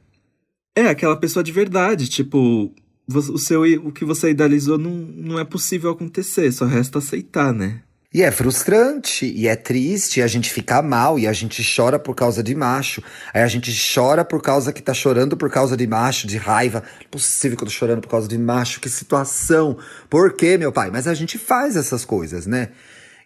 [0.77, 2.73] é aquela pessoa de verdade, tipo,
[3.09, 7.83] o seu o que você idealizou não, não é possível acontecer, só resta aceitar, né?
[8.15, 11.99] E é frustrante, e é triste, e a gente fica mal, e a gente chora
[11.99, 13.03] por causa de macho.
[13.33, 16.81] Aí a gente chora por causa que tá chorando por causa de macho, de raiva.
[16.81, 19.79] Não é possível que eu tô chorando por causa de macho, que situação.
[20.11, 20.91] Por quê, meu pai?
[20.91, 22.69] Mas a gente faz essas coisas, né?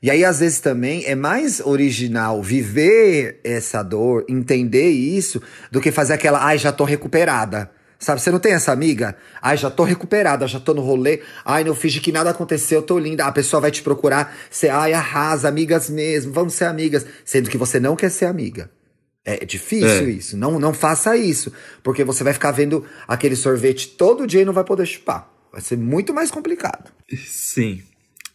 [0.00, 5.90] E aí, às vezes, também é mais original viver essa dor, entender isso, do que
[5.90, 7.72] fazer aquela, ai, já tô recuperada.
[7.98, 9.16] Sabe, você não tem essa amiga?
[9.40, 11.22] Ai, já tô recuperada, já tô no rolê.
[11.44, 13.24] Ai, não finge que nada aconteceu, tô linda.
[13.24, 17.06] A pessoa vai te procurar, você, ai, arrasa, amigas mesmo, vamos ser amigas.
[17.24, 18.70] Sendo que você não quer ser amiga.
[19.24, 20.10] É difícil É.
[20.10, 20.36] isso.
[20.36, 21.52] Não, não faça isso.
[21.82, 25.28] Porque você vai ficar vendo aquele sorvete todo dia e não vai poder chupar.
[25.50, 26.92] Vai ser muito mais complicado.
[27.26, 27.82] Sim,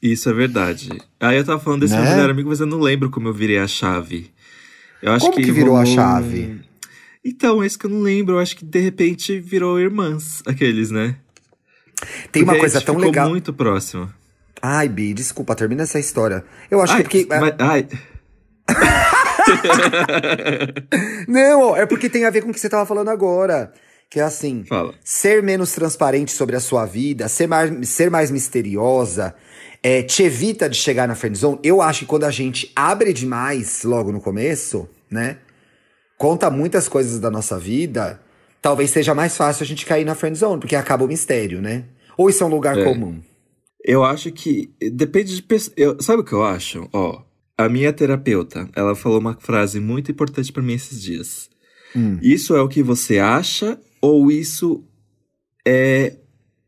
[0.02, 0.89] isso é verdade.
[1.19, 2.02] Aí eu tava falando desse Né?
[2.02, 4.32] meu melhor amigo, mas eu não lembro como eu virei a chave.
[5.02, 6.60] Eu acho Como que virou a chave?
[7.24, 8.36] Então, é isso que eu não lembro.
[8.36, 11.16] Eu acho que de repente virou irmãs, aqueles, né?
[12.32, 13.30] Tem uma Porque a coisa tão ficou legal.
[13.30, 14.12] muito próximo.
[14.62, 16.44] Ai, Bi, desculpa, termina essa história.
[16.70, 17.40] Eu acho ai, que é porque.
[17.40, 17.88] mas- ai,
[21.28, 23.72] Não, é porque tem a ver com o que você tava falando agora.
[24.10, 24.94] Que é assim, fala.
[25.06, 29.34] ser menos transparente sobre a sua vida, ser mais, ser mais misteriosa,
[29.82, 31.60] é, te evita de chegar na friendzone.
[31.64, 35.38] Eu acho que quando a gente abre demais logo no começo, né?
[36.22, 38.22] Conta muitas coisas da nossa vida,
[38.62, 41.86] talvez seja mais fácil a gente cair na friendzone, porque acaba o mistério, né?
[42.16, 42.84] Ou isso é um lugar É.
[42.84, 43.20] comum?
[43.84, 45.98] Eu acho que depende de pessoa.
[46.00, 46.88] Sabe o que eu acho?
[46.94, 47.24] Ó,
[47.58, 51.50] a minha terapeuta, ela falou uma frase muito importante pra mim esses dias.
[51.96, 52.20] Hum.
[52.22, 54.84] Isso é o que você acha ou isso
[55.66, 56.18] é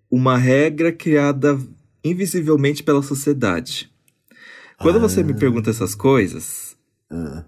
[0.10, 1.60] uma regra criada
[2.04, 3.88] invisivelmente pela sociedade?
[4.80, 6.73] Quando você me pergunta essas coisas,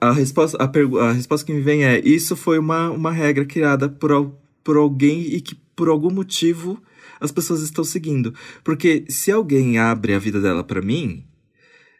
[0.02, 3.46] A resposta, a, pergu- a resposta que me vem é: isso foi uma, uma regra
[3.46, 6.82] criada por, al- por alguém e que por algum motivo
[7.20, 8.34] as pessoas estão seguindo.
[8.64, 11.24] Porque se alguém abre a vida dela pra mim,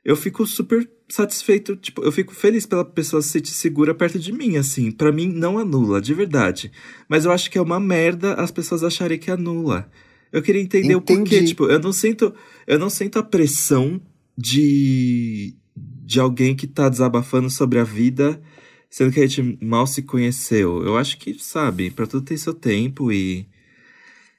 [0.04, 4.32] eu fico super satisfeito, tipo, eu fico feliz pela pessoa se sentir segura perto de
[4.32, 4.92] mim, assim.
[4.92, 6.72] Pra mim não anula, de verdade.
[7.08, 9.90] Mas eu acho que é uma merda as pessoas acharem que anula.
[10.32, 11.48] Eu queria entender o porquê, Entendi.
[11.50, 12.34] tipo, eu não sinto,
[12.68, 14.02] eu não sinto a pressão
[14.38, 15.56] de
[16.06, 18.40] de alguém que tá desabafando sobre a vida,
[18.90, 20.84] sendo que a gente mal se conheceu.
[20.84, 23.48] Eu acho que, sabe, pra tudo tem seu tempo e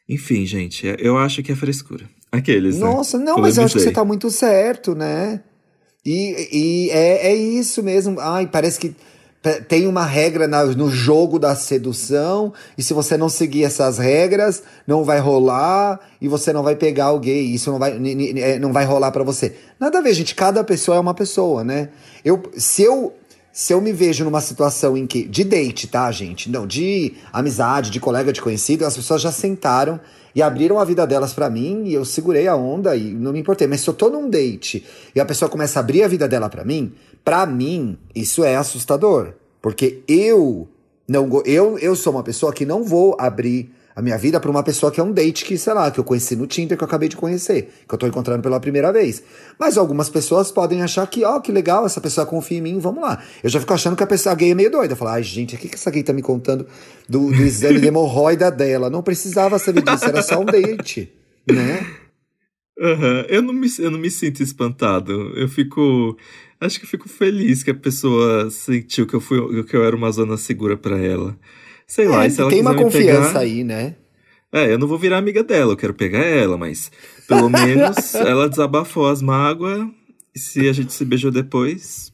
[0.08, 2.08] enfim, gente, eu acho que é frescura.
[2.30, 2.86] Aqueles, né?
[2.86, 3.88] Nossa, não, mas eu acho que Polemizei.
[3.88, 5.42] você tá muito certo, né?
[6.04, 8.20] E, e é, é isso mesmo.
[8.20, 8.94] Ai, parece que
[9.68, 15.04] tem uma regra no jogo da sedução, e se você não seguir essas regras, não
[15.04, 17.96] vai rolar, e você não vai pegar gay, isso não vai,
[18.38, 19.54] é, não vai rolar pra você.
[19.78, 21.90] Nada a ver, gente, cada pessoa é uma pessoa, né?
[22.24, 23.14] Eu, se eu.
[23.52, 25.26] Se eu me vejo numa situação em que.
[25.26, 26.50] De date, tá, gente?
[26.50, 29.98] Não, de amizade, de colega, de conhecido, as pessoas já sentaram
[30.34, 33.40] e abriram a vida delas pra mim e eu segurei a onda e não me
[33.40, 33.66] importei.
[33.66, 36.50] Mas se eu tô num date e a pessoa começa a abrir a vida dela
[36.50, 36.92] pra mim,
[37.26, 39.32] pra mim, isso é assustador.
[39.60, 40.68] Porque eu
[41.08, 44.62] não eu, eu sou uma pessoa que não vou abrir a minha vida pra uma
[44.62, 46.86] pessoa que é um date que, sei lá, que eu conheci no Tinder, que eu
[46.86, 49.24] acabei de conhecer, que eu tô encontrando pela primeira vez.
[49.58, 53.02] Mas algumas pessoas podem achar que, ó, que legal, essa pessoa confia em mim, vamos
[53.02, 53.20] lá.
[53.42, 54.94] Eu já fico achando que a pessoa gay é meio doida.
[54.94, 56.66] Falar, ai, gente, o que, que essa gay tá me contando
[57.08, 58.88] do, do exame de hemorroida dela?
[58.88, 61.12] Não precisava saber disso, era só um date,
[61.50, 61.84] né?
[62.78, 63.20] Uhum.
[63.28, 65.12] Eu, não me, eu não me sinto espantado.
[65.34, 66.16] Eu fico.
[66.60, 69.94] Acho que eu fico feliz que a pessoa sentiu que eu, fui, que eu era
[69.94, 71.36] uma zona segura para ela.
[71.86, 73.94] Sei lá, É, e se ela tem uma confiança pegar, aí, né?
[74.52, 76.90] É, eu não vou virar amiga dela, eu quero pegar ela, mas
[77.28, 79.86] pelo menos ela desabafou as mágoas.
[80.34, 82.12] E se a gente se beijou depois,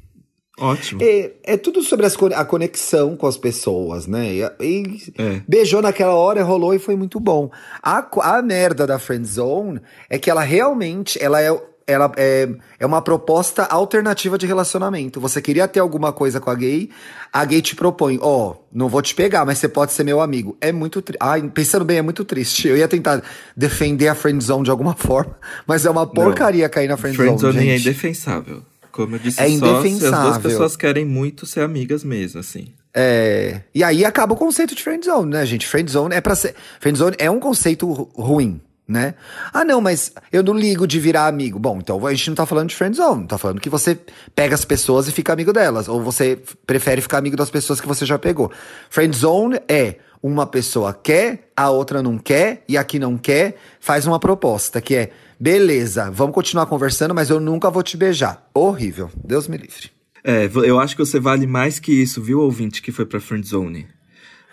[0.58, 1.00] ótimo.
[1.02, 4.32] É, é tudo sobre as a conexão com as pessoas, né?
[4.32, 5.42] E, e É.
[5.48, 7.50] beijou naquela hora, rolou e foi muito bom.
[7.82, 11.50] A, a merda da friend zone é que ela realmente, ela é,
[11.92, 12.48] ela é,
[12.80, 15.20] é uma proposta alternativa de relacionamento.
[15.20, 16.90] Você queria ter alguma coisa com a gay,
[17.32, 20.56] a gay te propõe, ó, não vou te pegar, mas você pode ser meu amigo.
[20.60, 21.18] É muito triste.
[21.22, 22.66] Ai, pensando bem, é muito triste.
[22.68, 23.22] Eu ia tentar
[23.56, 27.52] defender a friend zone de alguma forma, mas é uma porcaria cair na friend, Friendzone
[27.54, 27.88] zone, é gente.
[27.88, 28.62] indefensável.
[28.90, 32.74] Como eu disse, É só se as duas pessoas querem muito ser amigas mesmo, assim.
[32.94, 35.66] É, e aí acaba o conceito de friend zone, né, gente?
[35.66, 38.60] Friend zone é para ser, friend zone é um conceito ru- ruim,
[38.92, 39.14] né?
[39.52, 41.58] Ah, não, mas eu não ligo de virar amigo.
[41.58, 43.98] Bom, então a gente não tá falando de friend zone, tá falando que você
[44.34, 47.88] pega as pessoas e fica amigo delas, ou você prefere ficar amigo das pessoas que
[47.88, 48.52] você já pegou.
[48.90, 53.56] Friend zone é uma pessoa quer, a outra não quer e a que não quer
[53.80, 58.48] faz uma proposta que é beleza, vamos continuar conversando, mas eu nunca vou te beijar.
[58.54, 59.10] Horrível.
[59.24, 59.90] Deus me livre.
[60.22, 63.88] É, eu acho que você vale mais que isso, viu, ouvinte que foi pra Friendzone?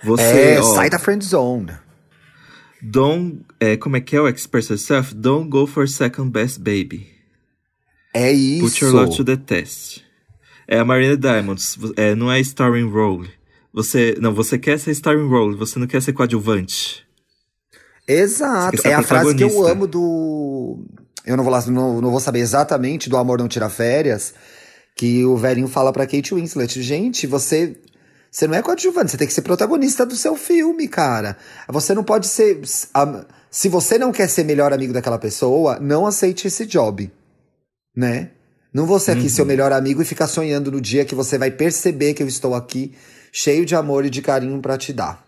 [0.04, 1.71] Você, é, ó, sai da friend zone.
[2.82, 5.13] don't, é, como é que é o express yourself?
[5.13, 7.08] Don't go for second best baby.
[8.13, 8.63] É isso.
[8.65, 10.02] Put your love to the test.
[10.67, 13.30] É a Marina Diamonds, é, não é starring role.
[13.74, 17.06] Você, não, você quer ser starring role, você não quer ser coadjuvante.
[18.08, 18.88] Exato.
[18.88, 20.84] É a frase que eu amo do.
[21.26, 24.34] Eu não vou, lá, não, não vou saber exatamente do Amor Não Tira Férias.
[24.95, 27.80] Que o velhinho fala pra Kate Winslet: Gente, você.
[28.32, 31.36] Você não é coadjuvante, você tem que ser protagonista do seu filme, cara.
[31.67, 32.62] Você não pode ser.
[32.93, 37.12] a- Se você não quer ser melhor amigo daquela pessoa, não aceite esse job.
[37.96, 38.30] Né?
[38.74, 39.30] Não vou ser aqui Uhum.
[39.30, 42.54] seu melhor amigo e ficar sonhando no dia que você vai perceber que eu estou
[42.54, 42.94] aqui,
[43.32, 45.26] cheio de amor e de carinho pra te dar.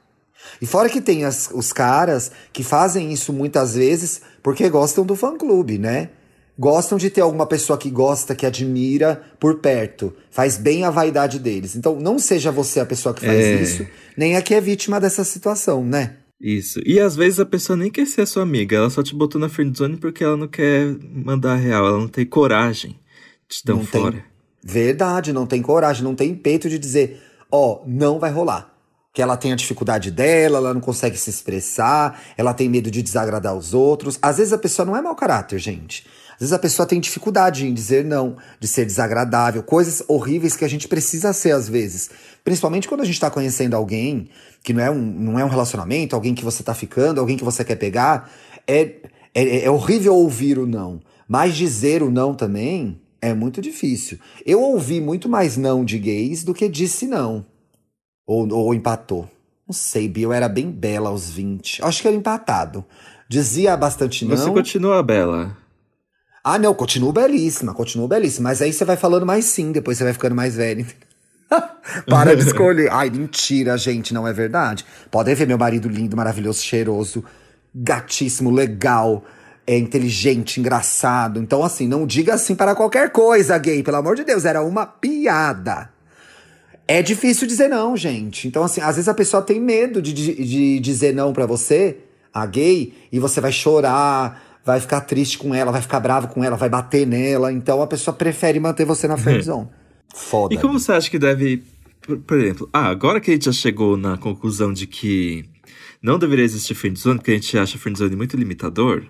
[0.61, 5.15] E fora que tem as- os caras que fazem isso muitas vezes porque gostam do
[5.15, 6.09] fã-clube, né?
[6.57, 10.13] Gostam de ter alguma pessoa que gosta, que admira por perto.
[10.29, 11.75] Faz bem a vaidade deles.
[11.75, 13.55] Então não seja você a pessoa que faz É.
[13.61, 16.17] isso, nem a que é vítima dessa situação, né?
[16.41, 16.81] Isso.
[16.85, 19.39] E às vezes a pessoa nem quer ser a sua amiga, ela só te botou
[19.39, 22.99] na friendzone porque ela não quer mandar a real, ela não tem coragem
[23.47, 24.01] de te dar um Não tem.
[24.01, 24.25] fora.
[24.63, 28.69] Verdade, não tem coragem, não tem peito de dizer, ó, não vai rolar.
[29.13, 33.01] Que ela tem a dificuldade dela, ela não consegue se expressar, ela tem medo de
[33.03, 34.17] desagradar os outros.
[34.21, 36.05] Às vezes a pessoa não é mau caráter, gente.
[36.41, 40.65] Às vezes a pessoa tem dificuldade em dizer não, de ser desagradável, coisas horríveis que
[40.65, 42.09] a gente precisa ser às vezes.
[42.43, 44.27] Principalmente quando a gente tá conhecendo alguém
[44.63, 47.43] que não é um, não é um relacionamento, alguém que você tá ficando, alguém que
[47.43, 48.31] você quer pegar.
[48.67, 48.95] É,
[49.35, 50.99] é, é horrível ouvir o não.
[51.27, 54.17] Mas dizer o não também é muito difícil.
[54.43, 57.45] Eu ouvi muito mais não de gays do que disse não.
[58.25, 59.29] Ou, ou empatou.
[59.67, 61.83] Não sei, Bia, eu era bem bela aos 20.
[61.83, 62.83] Acho que era empatado.
[63.29, 64.35] Dizia bastante não.
[64.35, 65.60] Você continua bela.
[66.43, 68.49] Ah, não, continuo belíssima, continuo belíssima.
[68.49, 70.85] Mas aí você vai falando mais sim, depois você vai ficando mais velho.
[72.09, 72.91] Para de escolher.
[72.91, 74.85] Ai, mentira, gente, não é verdade.
[75.09, 77.23] Podem ver meu marido lindo, maravilhoso, cheiroso,
[77.73, 79.23] gatíssimo, legal,
[79.67, 81.39] é inteligente, engraçado.
[81.39, 84.85] Então, assim, não diga assim para qualquer coisa, gay, pelo amor de Deus, era uma
[84.85, 85.89] piada.
[86.87, 88.47] É difícil dizer não, gente.
[88.47, 91.97] Então, assim, às vezes a pessoa tem medo de, de, de dizer não pra você,
[92.33, 96.43] a gay, e você vai chorar, vai ficar triste com ela, vai ficar bravo com
[96.43, 97.51] ela, vai bater nela.
[97.51, 99.67] Então a pessoa prefere manter você na friendzone.
[100.13, 100.53] Foda.
[100.53, 101.63] E como você acha que deve.
[102.01, 105.45] Por, por exemplo, ah, agora que a gente já chegou na conclusão de que
[106.01, 109.03] não deveria existir friendzone, porque a gente acha friendzone muito limitador,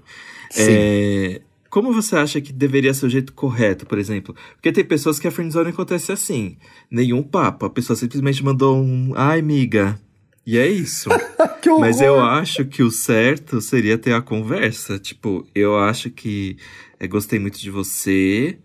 [0.49, 0.65] Sim.
[0.67, 4.35] é, como você acha que deveria ser o jeito correto, por exemplo?
[4.55, 6.57] Porque tem pessoas que a friendzone acontece assim,
[6.91, 9.97] nenhum papo, a pessoa simplesmente mandou um, ai, amiga,
[10.45, 11.09] e é isso.
[11.79, 14.97] Mas eu acho que o certo seria ter a conversa.
[14.99, 16.57] Tipo, eu acho que
[16.99, 18.57] é, gostei muito de você,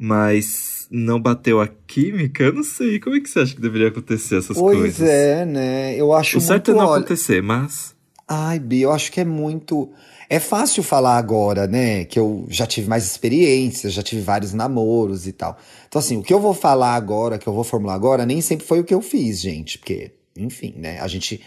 [0.00, 2.44] mas não bateu a química.
[2.44, 3.00] Eu não sei.
[3.00, 5.08] Como é que você acha que deveria acontecer essas Pois coisas?
[5.08, 5.94] é, né?
[5.96, 6.86] Eu acho O certo é muito.
[6.86, 7.94] não acontecer, mas.
[8.28, 9.90] Ai, Bia, eu acho que é muito.
[10.28, 12.04] É fácil falar agora, né?
[12.04, 15.56] Que eu já tive mais experiências, já tive vários namoros e tal.
[15.88, 18.66] Então, assim, o que eu vou falar agora, que eu vou formular agora, nem sempre
[18.66, 19.78] foi o que eu fiz, gente.
[19.78, 21.00] Porque, enfim, né?
[21.00, 21.40] A gente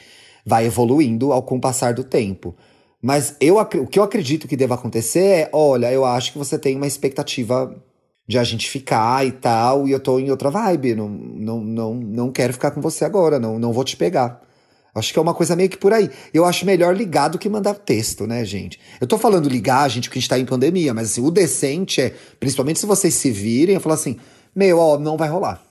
[0.45, 2.55] vai evoluindo ao com o passar do tempo.
[3.01, 6.57] Mas eu, o que eu acredito que deva acontecer é: olha, eu acho que você
[6.57, 7.75] tem uma expectativa
[8.27, 10.95] de a gente ficar e tal, e eu tô em outra vibe.
[10.95, 14.41] Não, não, não, não quero ficar com você agora, não, não vou te pegar.
[14.93, 16.09] Acho que é uma coisa meio que por aí.
[16.33, 18.79] Eu acho melhor ligar do que mandar texto, né, gente?
[18.99, 22.01] Eu tô falando ligar, gente, porque a gente tá em pandemia, mas assim, o decente
[22.01, 24.17] é, principalmente se vocês se virem, eu falo assim:
[24.55, 25.63] meu, ó, não vai rolar.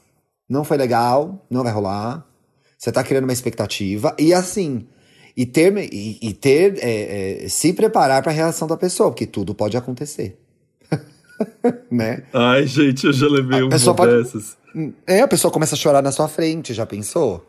[0.48, 2.27] Não foi legal, não vai rolar.
[2.78, 4.14] Você tá criando uma expectativa.
[4.16, 4.86] E assim,
[5.36, 9.26] e ter, e, e ter é, é, se preparar para a reação da pessoa, porque
[9.26, 10.38] tudo pode acontecer.
[11.90, 12.22] né?
[12.32, 14.16] Ai, gente, eu já levei um uma pode...
[14.16, 14.56] dessas.
[15.06, 17.44] É, a pessoa começa a chorar na sua frente, já pensou?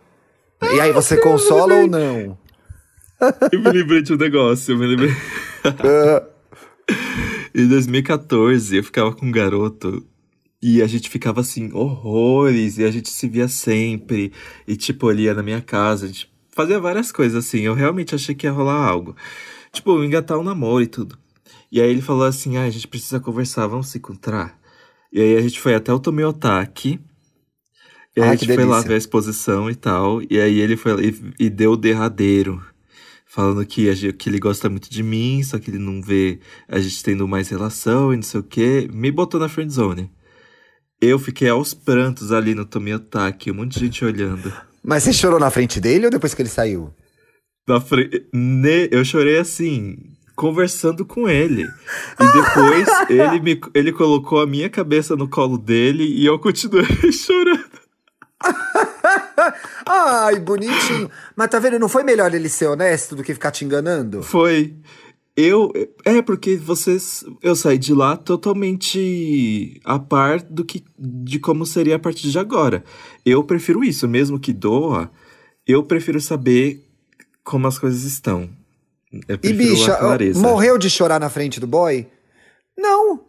[0.62, 2.38] e aí você consola ou não?
[3.52, 5.16] Eu me lembrei de um negócio, eu me lembrei.
[7.54, 10.06] em 2014, eu ficava com um garoto
[10.62, 14.34] e a gente ficava assim, horrores, e a gente se via sempre.
[14.68, 17.62] E tipo, ele ia na minha casa, a gente fazia várias coisas assim.
[17.62, 19.16] Eu realmente achei que ia rolar algo.
[19.72, 21.18] Tipo, engatar um namoro e tudo.
[21.72, 24.60] E aí ele falou assim: ah, a gente precisa conversar, vamos se encontrar.
[25.12, 27.00] E aí a gente foi até o Tomiotaki.
[28.18, 30.22] E aí Ai, a gente foi lá ver a exposição e tal.
[30.30, 32.62] E aí ele foi e, e deu o derradeiro.
[33.26, 36.80] Falando que, a, que ele gosta muito de mim, só que ele não vê a
[36.80, 38.90] gente tendo mais relação e não sei o quê.
[38.92, 40.12] Me botou na friend zone.
[41.02, 44.52] Eu fiquei aos prantos ali no Tomiotaki, um monte de gente olhando.
[44.84, 46.94] Mas você chorou na frente dele ou depois que ele saiu?
[47.68, 48.28] Na frente.
[48.34, 48.90] Ne...
[48.92, 49.98] Eu chorei assim,
[50.36, 51.64] conversando com ele.
[52.20, 53.62] E depois ele, me...
[53.74, 57.80] ele colocou a minha cabeça no colo dele e eu continuei chorando.
[59.86, 61.10] Ai, bonitinho.
[61.36, 64.24] Mas tá vendo, não foi melhor ele ser honesto do que ficar te enganando?
[64.24, 64.76] Foi.
[65.42, 65.72] Eu.
[66.04, 67.24] É, porque vocês.
[67.42, 72.38] Eu saí de lá totalmente a par do que, de como seria a partir de
[72.38, 72.84] agora.
[73.26, 75.10] Eu prefiro isso, mesmo que doa,
[75.66, 76.86] eu prefiro saber
[77.42, 78.50] como as coisas estão.
[79.42, 79.98] e bicha,
[80.36, 82.06] morreu de chorar na frente do boy?
[82.78, 83.22] Não.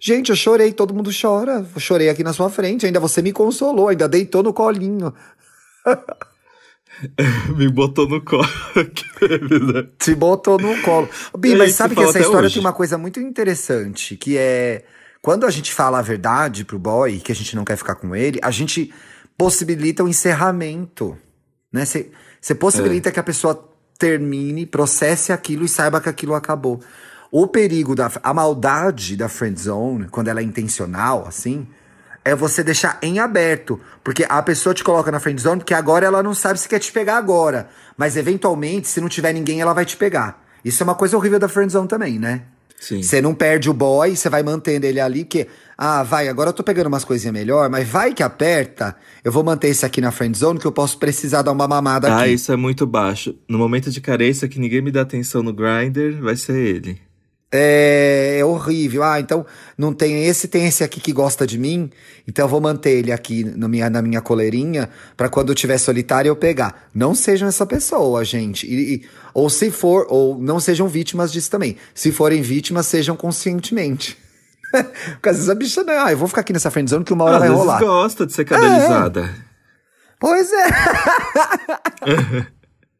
[0.00, 1.66] Gente, eu chorei, todo mundo chora.
[1.74, 5.12] Eu chorei aqui na sua frente, ainda você me consolou, ainda deitou no colinho.
[7.56, 8.48] Me botou no colo.
[9.98, 11.08] Te botou no colo.
[11.38, 12.54] Bi, mas sabe que essa história hoje.
[12.54, 14.84] tem uma coisa muito interessante, que é
[15.22, 18.14] quando a gente fala a verdade pro boy, que a gente não quer ficar com
[18.14, 18.92] ele, a gente
[19.36, 21.16] possibilita o encerramento,
[21.72, 21.84] né?
[21.84, 23.12] Você possibilita é.
[23.12, 26.80] que a pessoa termine, processe aquilo e saiba que aquilo acabou.
[27.30, 31.66] O perigo da a maldade da friend zone, quando ela é intencional, assim,
[32.24, 33.80] é você deixar em aberto.
[34.02, 36.78] Porque a pessoa te coloca na friend zone porque agora ela não sabe se quer
[36.78, 37.68] te pegar agora.
[37.96, 40.42] Mas eventualmente, se não tiver ninguém, ela vai te pegar.
[40.64, 42.42] Isso é uma coisa horrível da friend zone também, né?
[42.80, 43.02] Sim.
[43.02, 46.52] Você não perde o boy, você vai mantendo ele ali, que, ah, vai, agora eu
[46.52, 50.12] tô pegando umas coisinhas melhor, mas vai que aperta, eu vou manter esse aqui na
[50.12, 52.24] friend zone que eu posso precisar dar uma mamada ah, aqui.
[52.24, 53.34] Ah, isso é muito baixo.
[53.48, 57.07] No momento de carência que ninguém me dá atenção no grinder, vai ser ele.
[57.50, 59.02] É, é, horrível.
[59.02, 59.44] Ah, então
[59.76, 61.90] não tem esse, tem esse aqui que gosta de mim,
[62.26, 65.78] então eu vou manter ele aqui na minha, na minha coleirinha para quando eu tiver
[65.78, 66.88] solitário eu pegar.
[66.94, 68.66] Não sejam essa pessoa, gente.
[68.66, 71.76] E, e, ou se for, ou não sejam vítimas disso também.
[71.94, 74.18] Se forem vítimas, sejam conscientemente.
[75.14, 77.24] Porque às vezes a bicha, não, ah, eu vou ficar aqui nessa friendzone que uma
[77.24, 77.80] hora às vai rolar.
[77.80, 79.22] gosta de ser cadelizada.
[79.22, 79.48] É.
[80.20, 80.66] Pois é.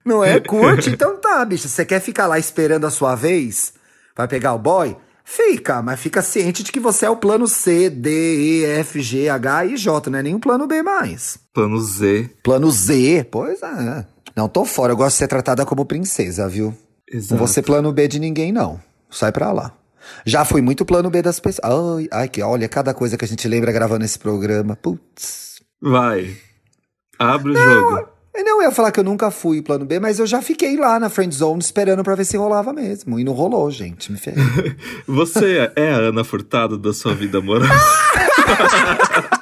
[0.07, 0.41] não é?
[0.41, 0.89] Curte?
[0.89, 1.69] Então tá, bicha.
[1.69, 3.77] Você quer ficar lá esperando a sua vez?
[4.19, 4.97] Vai pegar o boy?
[5.25, 9.29] Fica, mas fica ciente de que você é o plano C, D, E, F, G,
[9.29, 11.39] H e J, não é nem o plano B mais.
[11.55, 12.29] Plano Z.
[12.43, 14.05] Plano Z, pois é.
[14.35, 16.77] Não tô fora, eu gosto de ser tratada como princesa, viu?
[17.09, 17.35] Exato.
[17.35, 18.81] Não vou ser plano B de ninguém, não.
[19.09, 19.73] Sai pra lá.
[20.25, 21.73] Já fui muito plano B das pessoas.
[21.73, 24.75] Ai, ai, que olha, cada coisa que a gente lembra gravando esse programa.
[24.75, 25.61] Putz.
[25.81, 26.37] Vai.
[27.19, 28.09] Abre o não, jogo.
[28.45, 30.99] Não, eu ia falar que eu nunca fui plano B, mas eu já fiquei lá
[30.99, 33.19] na friend zone esperando pra ver se rolava mesmo.
[33.19, 34.13] E não rolou, gente.
[34.13, 34.37] Me fez.
[35.07, 37.73] Você é a Ana Furtado da sua vida amorosa?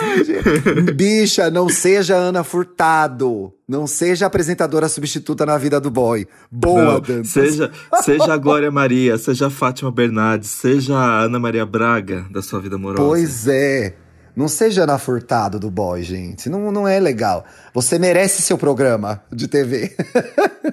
[0.00, 3.52] Ai, Bicha, não seja Ana Furtado.
[3.66, 6.26] Não seja apresentadora substituta na vida do boy.
[6.50, 7.24] Boa, Dan.
[7.24, 7.70] Seja,
[8.02, 12.60] seja a Glória Maria, seja a Fátima Bernardes, seja a Ana Maria Braga da sua
[12.60, 13.02] vida amorosa.
[13.02, 13.94] Pois é.
[14.38, 16.48] Não seja na furtado do boy, gente.
[16.48, 17.44] Não, não é legal.
[17.74, 19.96] Você merece seu programa de TV.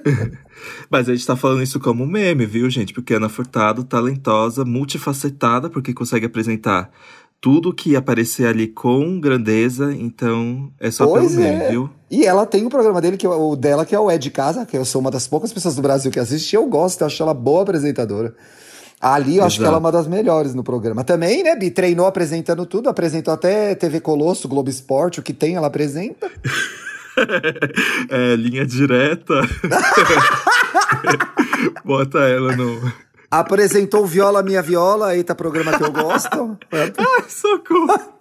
[0.88, 2.94] Mas a gente tá falando isso como meme, viu, gente?
[2.94, 6.92] Porque Ana Furtado, talentosa, multifacetada, porque consegue apresentar
[7.40, 11.70] tudo que aparecer ali com grandeza, então é só pois pelo meme, é.
[11.70, 11.90] viu?
[12.08, 14.30] E ela tem o programa dele, que é o dela, que é o É de
[14.30, 17.08] Casa, que eu sou uma das poucas pessoas do Brasil que assiste, eu gosto, eu
[17.08, 18.32] acho ela boa apresentadora.
[19.00, 19.46] Ali eu Exato.
[19.46, 21.04] acho que ela é uma das melhores no programa.
[21.04, 21.70] Também, né, Bi?
[21.70, 26.30] Treinou apresentando tudo, apresentou até TV Colosso, Globo Esporte, o que tem, ela apresenta.
[28.10, 29.40] é, linha direta.
[31.84, 32.92] Bota ela no.
[33.30, 36.58] Apresentou Viola Minha Viola, eita, programa que eu gosto.
[36.72, 38.15] Ai, socorro.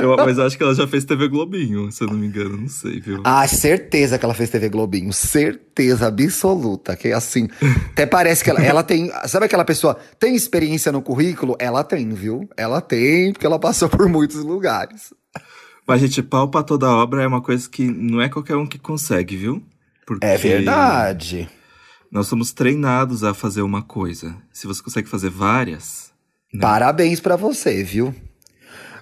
[0.00, 2.68] Eu, mas acho que ela já fez TV Globinho, se eu não me engano, não
[2.68, 3.20] sei, viu?
[3.24, 7.48] Ah, certeza que ela fez TV Globinho, certeza absoluta, que assim,
[7.92, 11.56] até parece que ela, ela tem, sabe aquela pessoa, tem experiência no currículo?
[11.58, 12.48] Ela tem, viu?
[12.56, 15.12] Ela tem, porque ela passou por muitos lugares.
[15.86, 18.78] Mas, gente, pau pra toda obra é uma coisa que não é qualquer um que
[18.78, 19.62] consegue, viu?
[20.06, 21.48] Porque é verdade.
[22.10, 24.36] Nós somos treinados a fazer uma coisa.
[24.52, 26.12] Se você consegue fazer várias...
[26.52, 26.60] Né?
[26.60, 28.14] Parabéns para você, viu?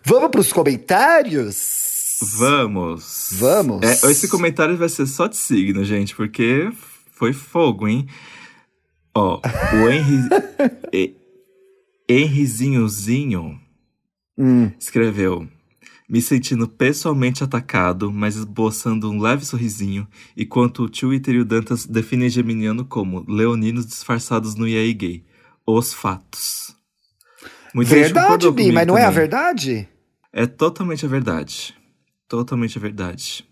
[0.05, 2.19] Vamos para os comentários?
[2.39, 3.29] Vamos.
[3.33, 3.83] Vamos.
[3.83, 6.71] É, esse comentário vai ser só de signo, gente, porque
[7.13, 8.07] foi fogo, hein?
[9.15, 9.41] Ó,
[9.75, 11.17] o Henry.
[12.09, 13.61] Henrizinhozinho
[14.37, 14.71] hum.
[14.79, 15.47] escreveu.
[16.09, 21.87] Me sentindo pessoalmente atacado, mas esboçando um leve sorrisinho, enquanto o Twitter e o Dantas
[21.87, 25.25] definem Geminiano como leoninos disfarçados no IAI gay.
[25.65, 26.70] Os fatos.
[27.75, 29.05] Muita verdade, Bi, mas não também.
[29.05, 29.89] é a verdade?
[30.33, 31.75] É totalmente a verdade.
[32.29, 33.45] Totalmente a verdade.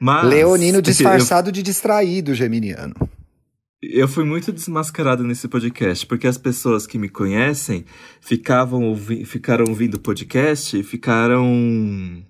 [0.00, 2.94] Mas, Leonino disfarçado eu, de distraído, geminiano.
[3.82, 7.84] Eu fui muito desmascarado nesse podcast, porque as pessoas que me conhecem
[8.20, 12.24] ficavam ouvi ficaram ouvindo o podcast e ficaram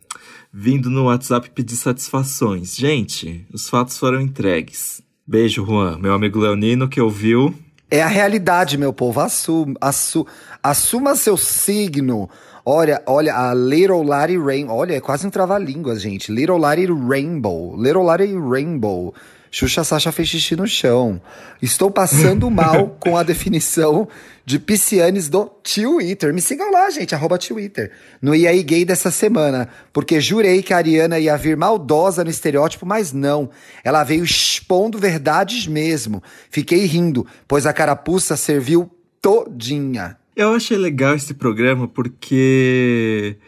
[0.52, 2.74] vindo no WhatsApp pedir satisfações.
[2.74, 5.02] Gente, os fatos foram entregues.
[5.26, 7.54] Beijo, Juan, meu amigo Leonino que ouviu.
[7.90, 9.20] É a realidade, meu povo.
[9.20, 10.26] Assuma, assu
[10.62, 12.28] assuma seu signo.
[12.64, 14.76] Olha, olha, a Little Larry Rainbow.
[14.76, 16.32] Olha, é quase um trava-línguas, gente.
[16.32, 17.76] Little Larry Rainbow.
[17.76, 19.14] Little Larry Rainbow.
[19.58, 21.18] Xuxa Sasha fez xixi no chão.
[21.62, 24.06] Estou passando mal com a definição
[24.44, 26.34] de piscianes do Twitter.
[26.34, 27.90] Me sigam lá, gente, arroba Twitter.
[28.20, 29.66] No IAI Gay dessa semana.
[29.94, 33.48] Porque jurei que a Ariana ia vir maldosa no estereótipo, mas não.
[33.82, 36.22] Ela veio expondo verdades mesmo.
[36.50, 38.90] Fiquei rindo, pois a carapuça serviu
[39.22, 40.18] todinha.
[40.36, 43.38] Eu achei legal esse programa porque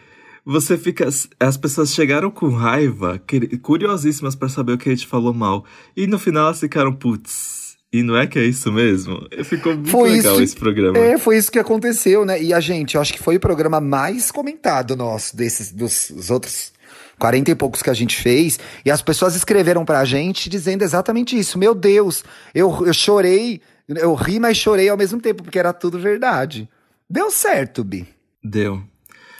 [0.45, 1.07] você fica.
[1.39, 3.21] As pessoas chegaram com raiva,
[3.61, 5.65] curiosíssimas para saber o que a gente falou mal.
[5.95, 7.77] E no final elas ficaram, putz.
[7.91, 9.27] E não é que é isso mesmo?
[9.43, 10.97] Ficou muito foi legal isso, esse programa.
[10.97, 12.41] É, foi isso que aconteceu, né?
[12.41, 16.71] E a gente, eu acho que foi o programa mais comentado nosso, desses, dos outros
[17.17, 18.59] 40 e poucos que a gente fez.
[18.85, 21.57] E as pessoas escreveram pra gente dizendo exatamente isso.
[21.57, 22.23] Meu Deus,
[22.53, 26.69] eu, eu chorei, eu ri, mas chorei ao mesmo tempo, porque era tudo verdade.
[27.09, 28.07] Deu certo, Bi.
[28.43, 28.83] Deu.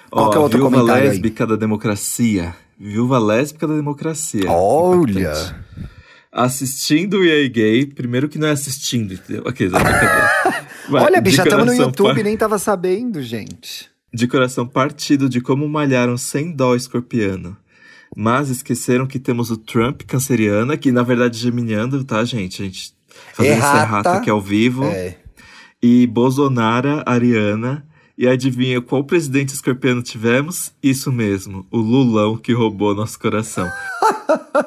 [0.10, 1.50] Qual Ó, que é outro viúva comentário lésbica aí?
[1.50, 2.56] da democracia.
[2.80, 4.50] Viúva lésbica da democracia.
[4.50, 5.34] Olha!
[6.32, 9.44] Assistindo o EA Gay, primeiro que não é assistindo, entendeu?
[9.46, 9.70] Ok,
[10.92, 12.24] Olha, bicho, já estamos no YouTube par...
[12.24, 13.90] nem tava sabendo, gente.
[14.14, 17.56] De coração partido de como malharam sem dó escorpiano.
[18.16, 22.62] Mas esqueceram que temos o Trump canceriana, que na verdade é geminiano, tá, gente?
[22.62, 22.94] A gente
[23.34, 24.86] fazendo esse errata aqui ao vivo.
[24.86, 25.16] É
[25.82, 27.86] e Bolsonaro, Ariana.
[28.20, 30.74] E adivinha qual presidente escorpiano tivemos?
[30.84, 33.66] Isso mesmo, o Lulão que roubou nosso coração.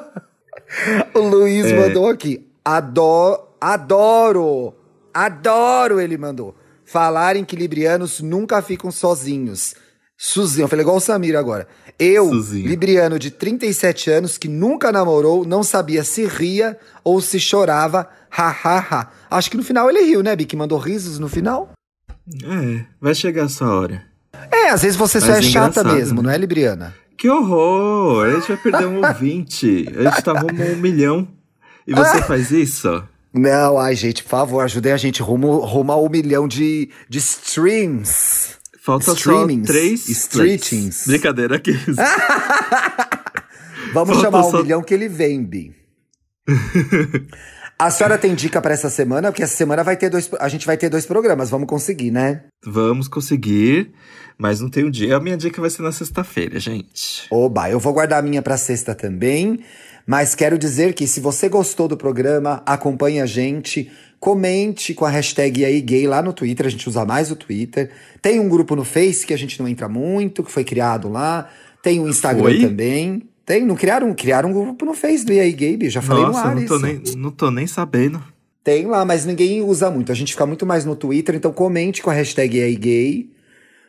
[1.13, 1.79] o Luiz é...
[1.79, 2.47] mandou aqui.
[2.65, 4.73] Adoro, adoro,
[5.13, 6.55] adoro, ele mandou.
[6.83, 9.75] Falarem que librianos nunca ficam sozinhos.
[10.17, 11.67] Suzinho, eu falei igual o Samir agora.
[11.99, 12.67] Eu, Suzinho.
[12.67, 18.49] libriano de 37 anos, que nunca namorou, não sabia se ria ou se chorava, ha,
[18.49, 19.11] ha, ha.
[19.29, 20.55] Acho que no final ele riu, né, Bic?
[20.55, 21.71] Mandou risos no final?
[22.43, 24.03] É, vai chegar essa hora.
[24.51, 26.27] É, às vezes você Mas só é, é chata mesmo, né?
[26.27, 26.95] não é, Libriana?
[27.17, 28.25] Que horror!
[28.25, 29.85] A gente vai perder um ouvinte.
[29.95, 31.27] A gente tá rumo a um milhão.
[31.87, 32.23] E você ah.
[32.23, 33.03] faz isso?
[33.33, 37.17] Não, ai, gente, por favor, ajudem a gente rumo, rumo a um milhão de, de
[37.17, 38.57] streams.
[38.79, 39.65] Falta Streamings.
[39.65, 41.07] só três streetings.
[41.07, 41.71] Brincadeira aqui.
[43.93, 44.59] Vamos Falta chamar só...
[44.59, 45.73] um milhão que ele vem, Bi.
[47.77, 49.31] A senhora tem dica para essa semana?
[49.31, 51.49] Porque essa semana vai ter dois, a gente vai ter dois programas.
[51.49, 52.43] Vamos conseguir, né?
[52.65, 53.91] Vamos conseguir,
[54.37, 55.17] mas não tem um dia.
[55.17, 57.27] A minha dica vai ser na sexta-feira, gente.
[57.31, 59.59] Oba, eu vou guardar a minha para sexta também.
[60.05, 65.09] Mas quero dizer que se você gostou do programa, acompanhe a gente, comente com a
[65.09, 67.89] hashtag aí gay lá no Twitter, a gente usa mais o Twitter.
[68.21, 71.49] Tem um grupo no Face que a gente não entra muito, que foi criado lá.
[71.81, 72.59] Tem o Instagram foi?
[72.59, 73.23] também.
[73.45, 76.47] Tem, não criaram, criaram um grupo no Face do EA Gabe, já falei Nossa, no
[76.47, 76.85] ar não tô isso.
[76.85, 78.23] Nem, não tô nem sabendo.
[78.63, 80.11] Tem lá, mas ninguém usa muito.
[80.11, 83.25] A gente fica muito mais no Twitter, então comente com a hashtag EA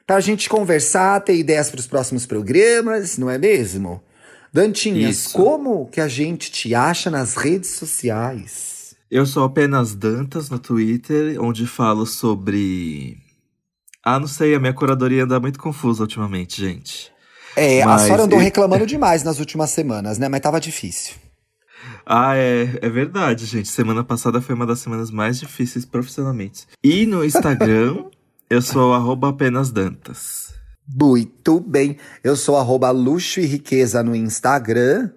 [0.07, 4.03] pra gente conversar, ter ideias para os próximos programas, não é mesmo?
[4.53, 5.33] Dantinhas, Isso.
[5.33, 8.95] como que a gente te acha nas redes sociais?
[9.11, 13.17] Eu sou apenas Dantas no Twitter, onde falo sobre.
[14.03, 17.14] Ah, não sei, a minha curadoria anda muito confusa ultimamente, gente.
[17.57, 20.29] É, Mas a senhora andou reclamando demais nas últimas semanas, né?
[20.29, 21.15] Mas tava difícil.
[22.07, 23.69] Ah, é, é verdade, gente.
[23.69, 26.67] Semana passada foi uma das semanas mais difíceis profissionalmente.
[26.83, 28.05] E no Instagram,
[28.51, 30.53] eu sou arroba apenas Dantas.
[30.87, 31.97] Muito bem.
[32.23, 35.11] Eu sou arroba luxo e riqueza no Instagram.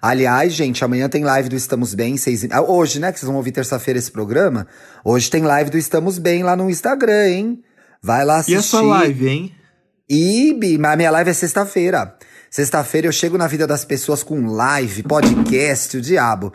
[0.00, 2.16] Aliás, gente, amanhã tem live do Estamos Bem.
[2.16, 2.44] Seis...
[2.50, 3.12] ah, Hoje, né?
[3.12, 4.66] Que vocês vão ouvir terça-feira esse programa.
[5.04, 7.62] Hoje tem live do Estamos Bem lá no Instagram, hein?
[8.02, 8.54] Vai lá assistir.
[8.54, 9.54] E a sua live, hein?
[10.14, 10.54] E
[10.84, 12.14] a minha live é sexta-feira.
[12.50, 16.52] Sexta-feira eu chego na vida das pessoas com live, podcast, o diabo.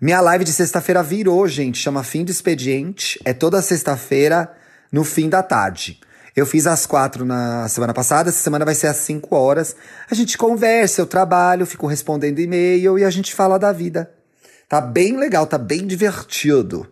[0.00, 3.20] Minha live de sexta-feira virou, gente, chama Fim do Expediente.
[3.24, 4.52] É toda sexta-feira,
[4.92, 5.98] no fim da tarde.
[6.36, 9.74] Eu fiz às quatro na semana passada, essa semana vai ser às cinco horas.
[10.08, 14.12] A gente conversa, eu trabalho, fico respondendo e-mail e a gente fala da vida.
[14.68, 16.86] Tá bem legal, tá bem divertido.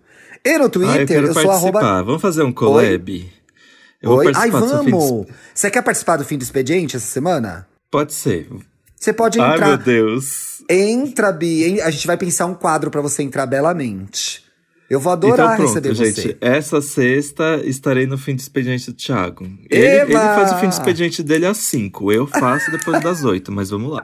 [0.45, 3.40] E no ah, eu Twitter, eu, sou arroba Vamos fazer um collab?
[4.03, 4.33] Eu Oi?
[4.35, 5.27] Ai, vamos!
[5.55, 7.67] Você quer participar do fim do expediente essa semana?
[7.91, 8.49] Pode ser.
[8.99, 9.69] Você pode Ai, entrar.
[9.69, 10.63] meu Deus.
[10.69, 11.81] Entra, Bi.
[11.83, 14.45] A gente vai pensar um quadro pra você entrar belamente.
[14.89, 16.21] Eu vou adorar então pronto, receber gente.
[16.21, 16.37] você.
[16.41, 19.45] Essa sexta estarei no fim do expediente do Thiago.
[19.71, 22.11] Ele, ele faz o fim do expediente dele às 5.
[22.11, 24.03] Eu faço depois das 8, mas vamos lá.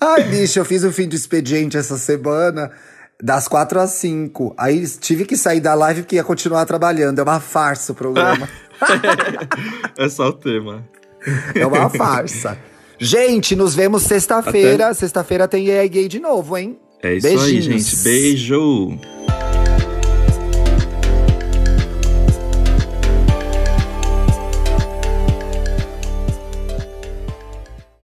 [0.00, 2.72] Ai, bicho, eu fiz o fim do expediente essa semana,
[3.22, 4.54] das quatro às cinco.
[4.56, 7.18] Aí tive que sair da live porque ia continuar trabalhando.
[7.18, 8.48] É uma farsa o programa.
[9.96, 10.84] é só o tema.
[11.54, 12.58] é uma farsa.
[12.98, 14.92] Gente, nos vemos sexta-feira.
[14.94, 16.78] Sexta-feira tem EA Gay de novo, hein?
[17.02, 17.44] É isso Beijinhos.
[17.46, 17.96] aí, gente.
[17.96, 18.98] Beijo.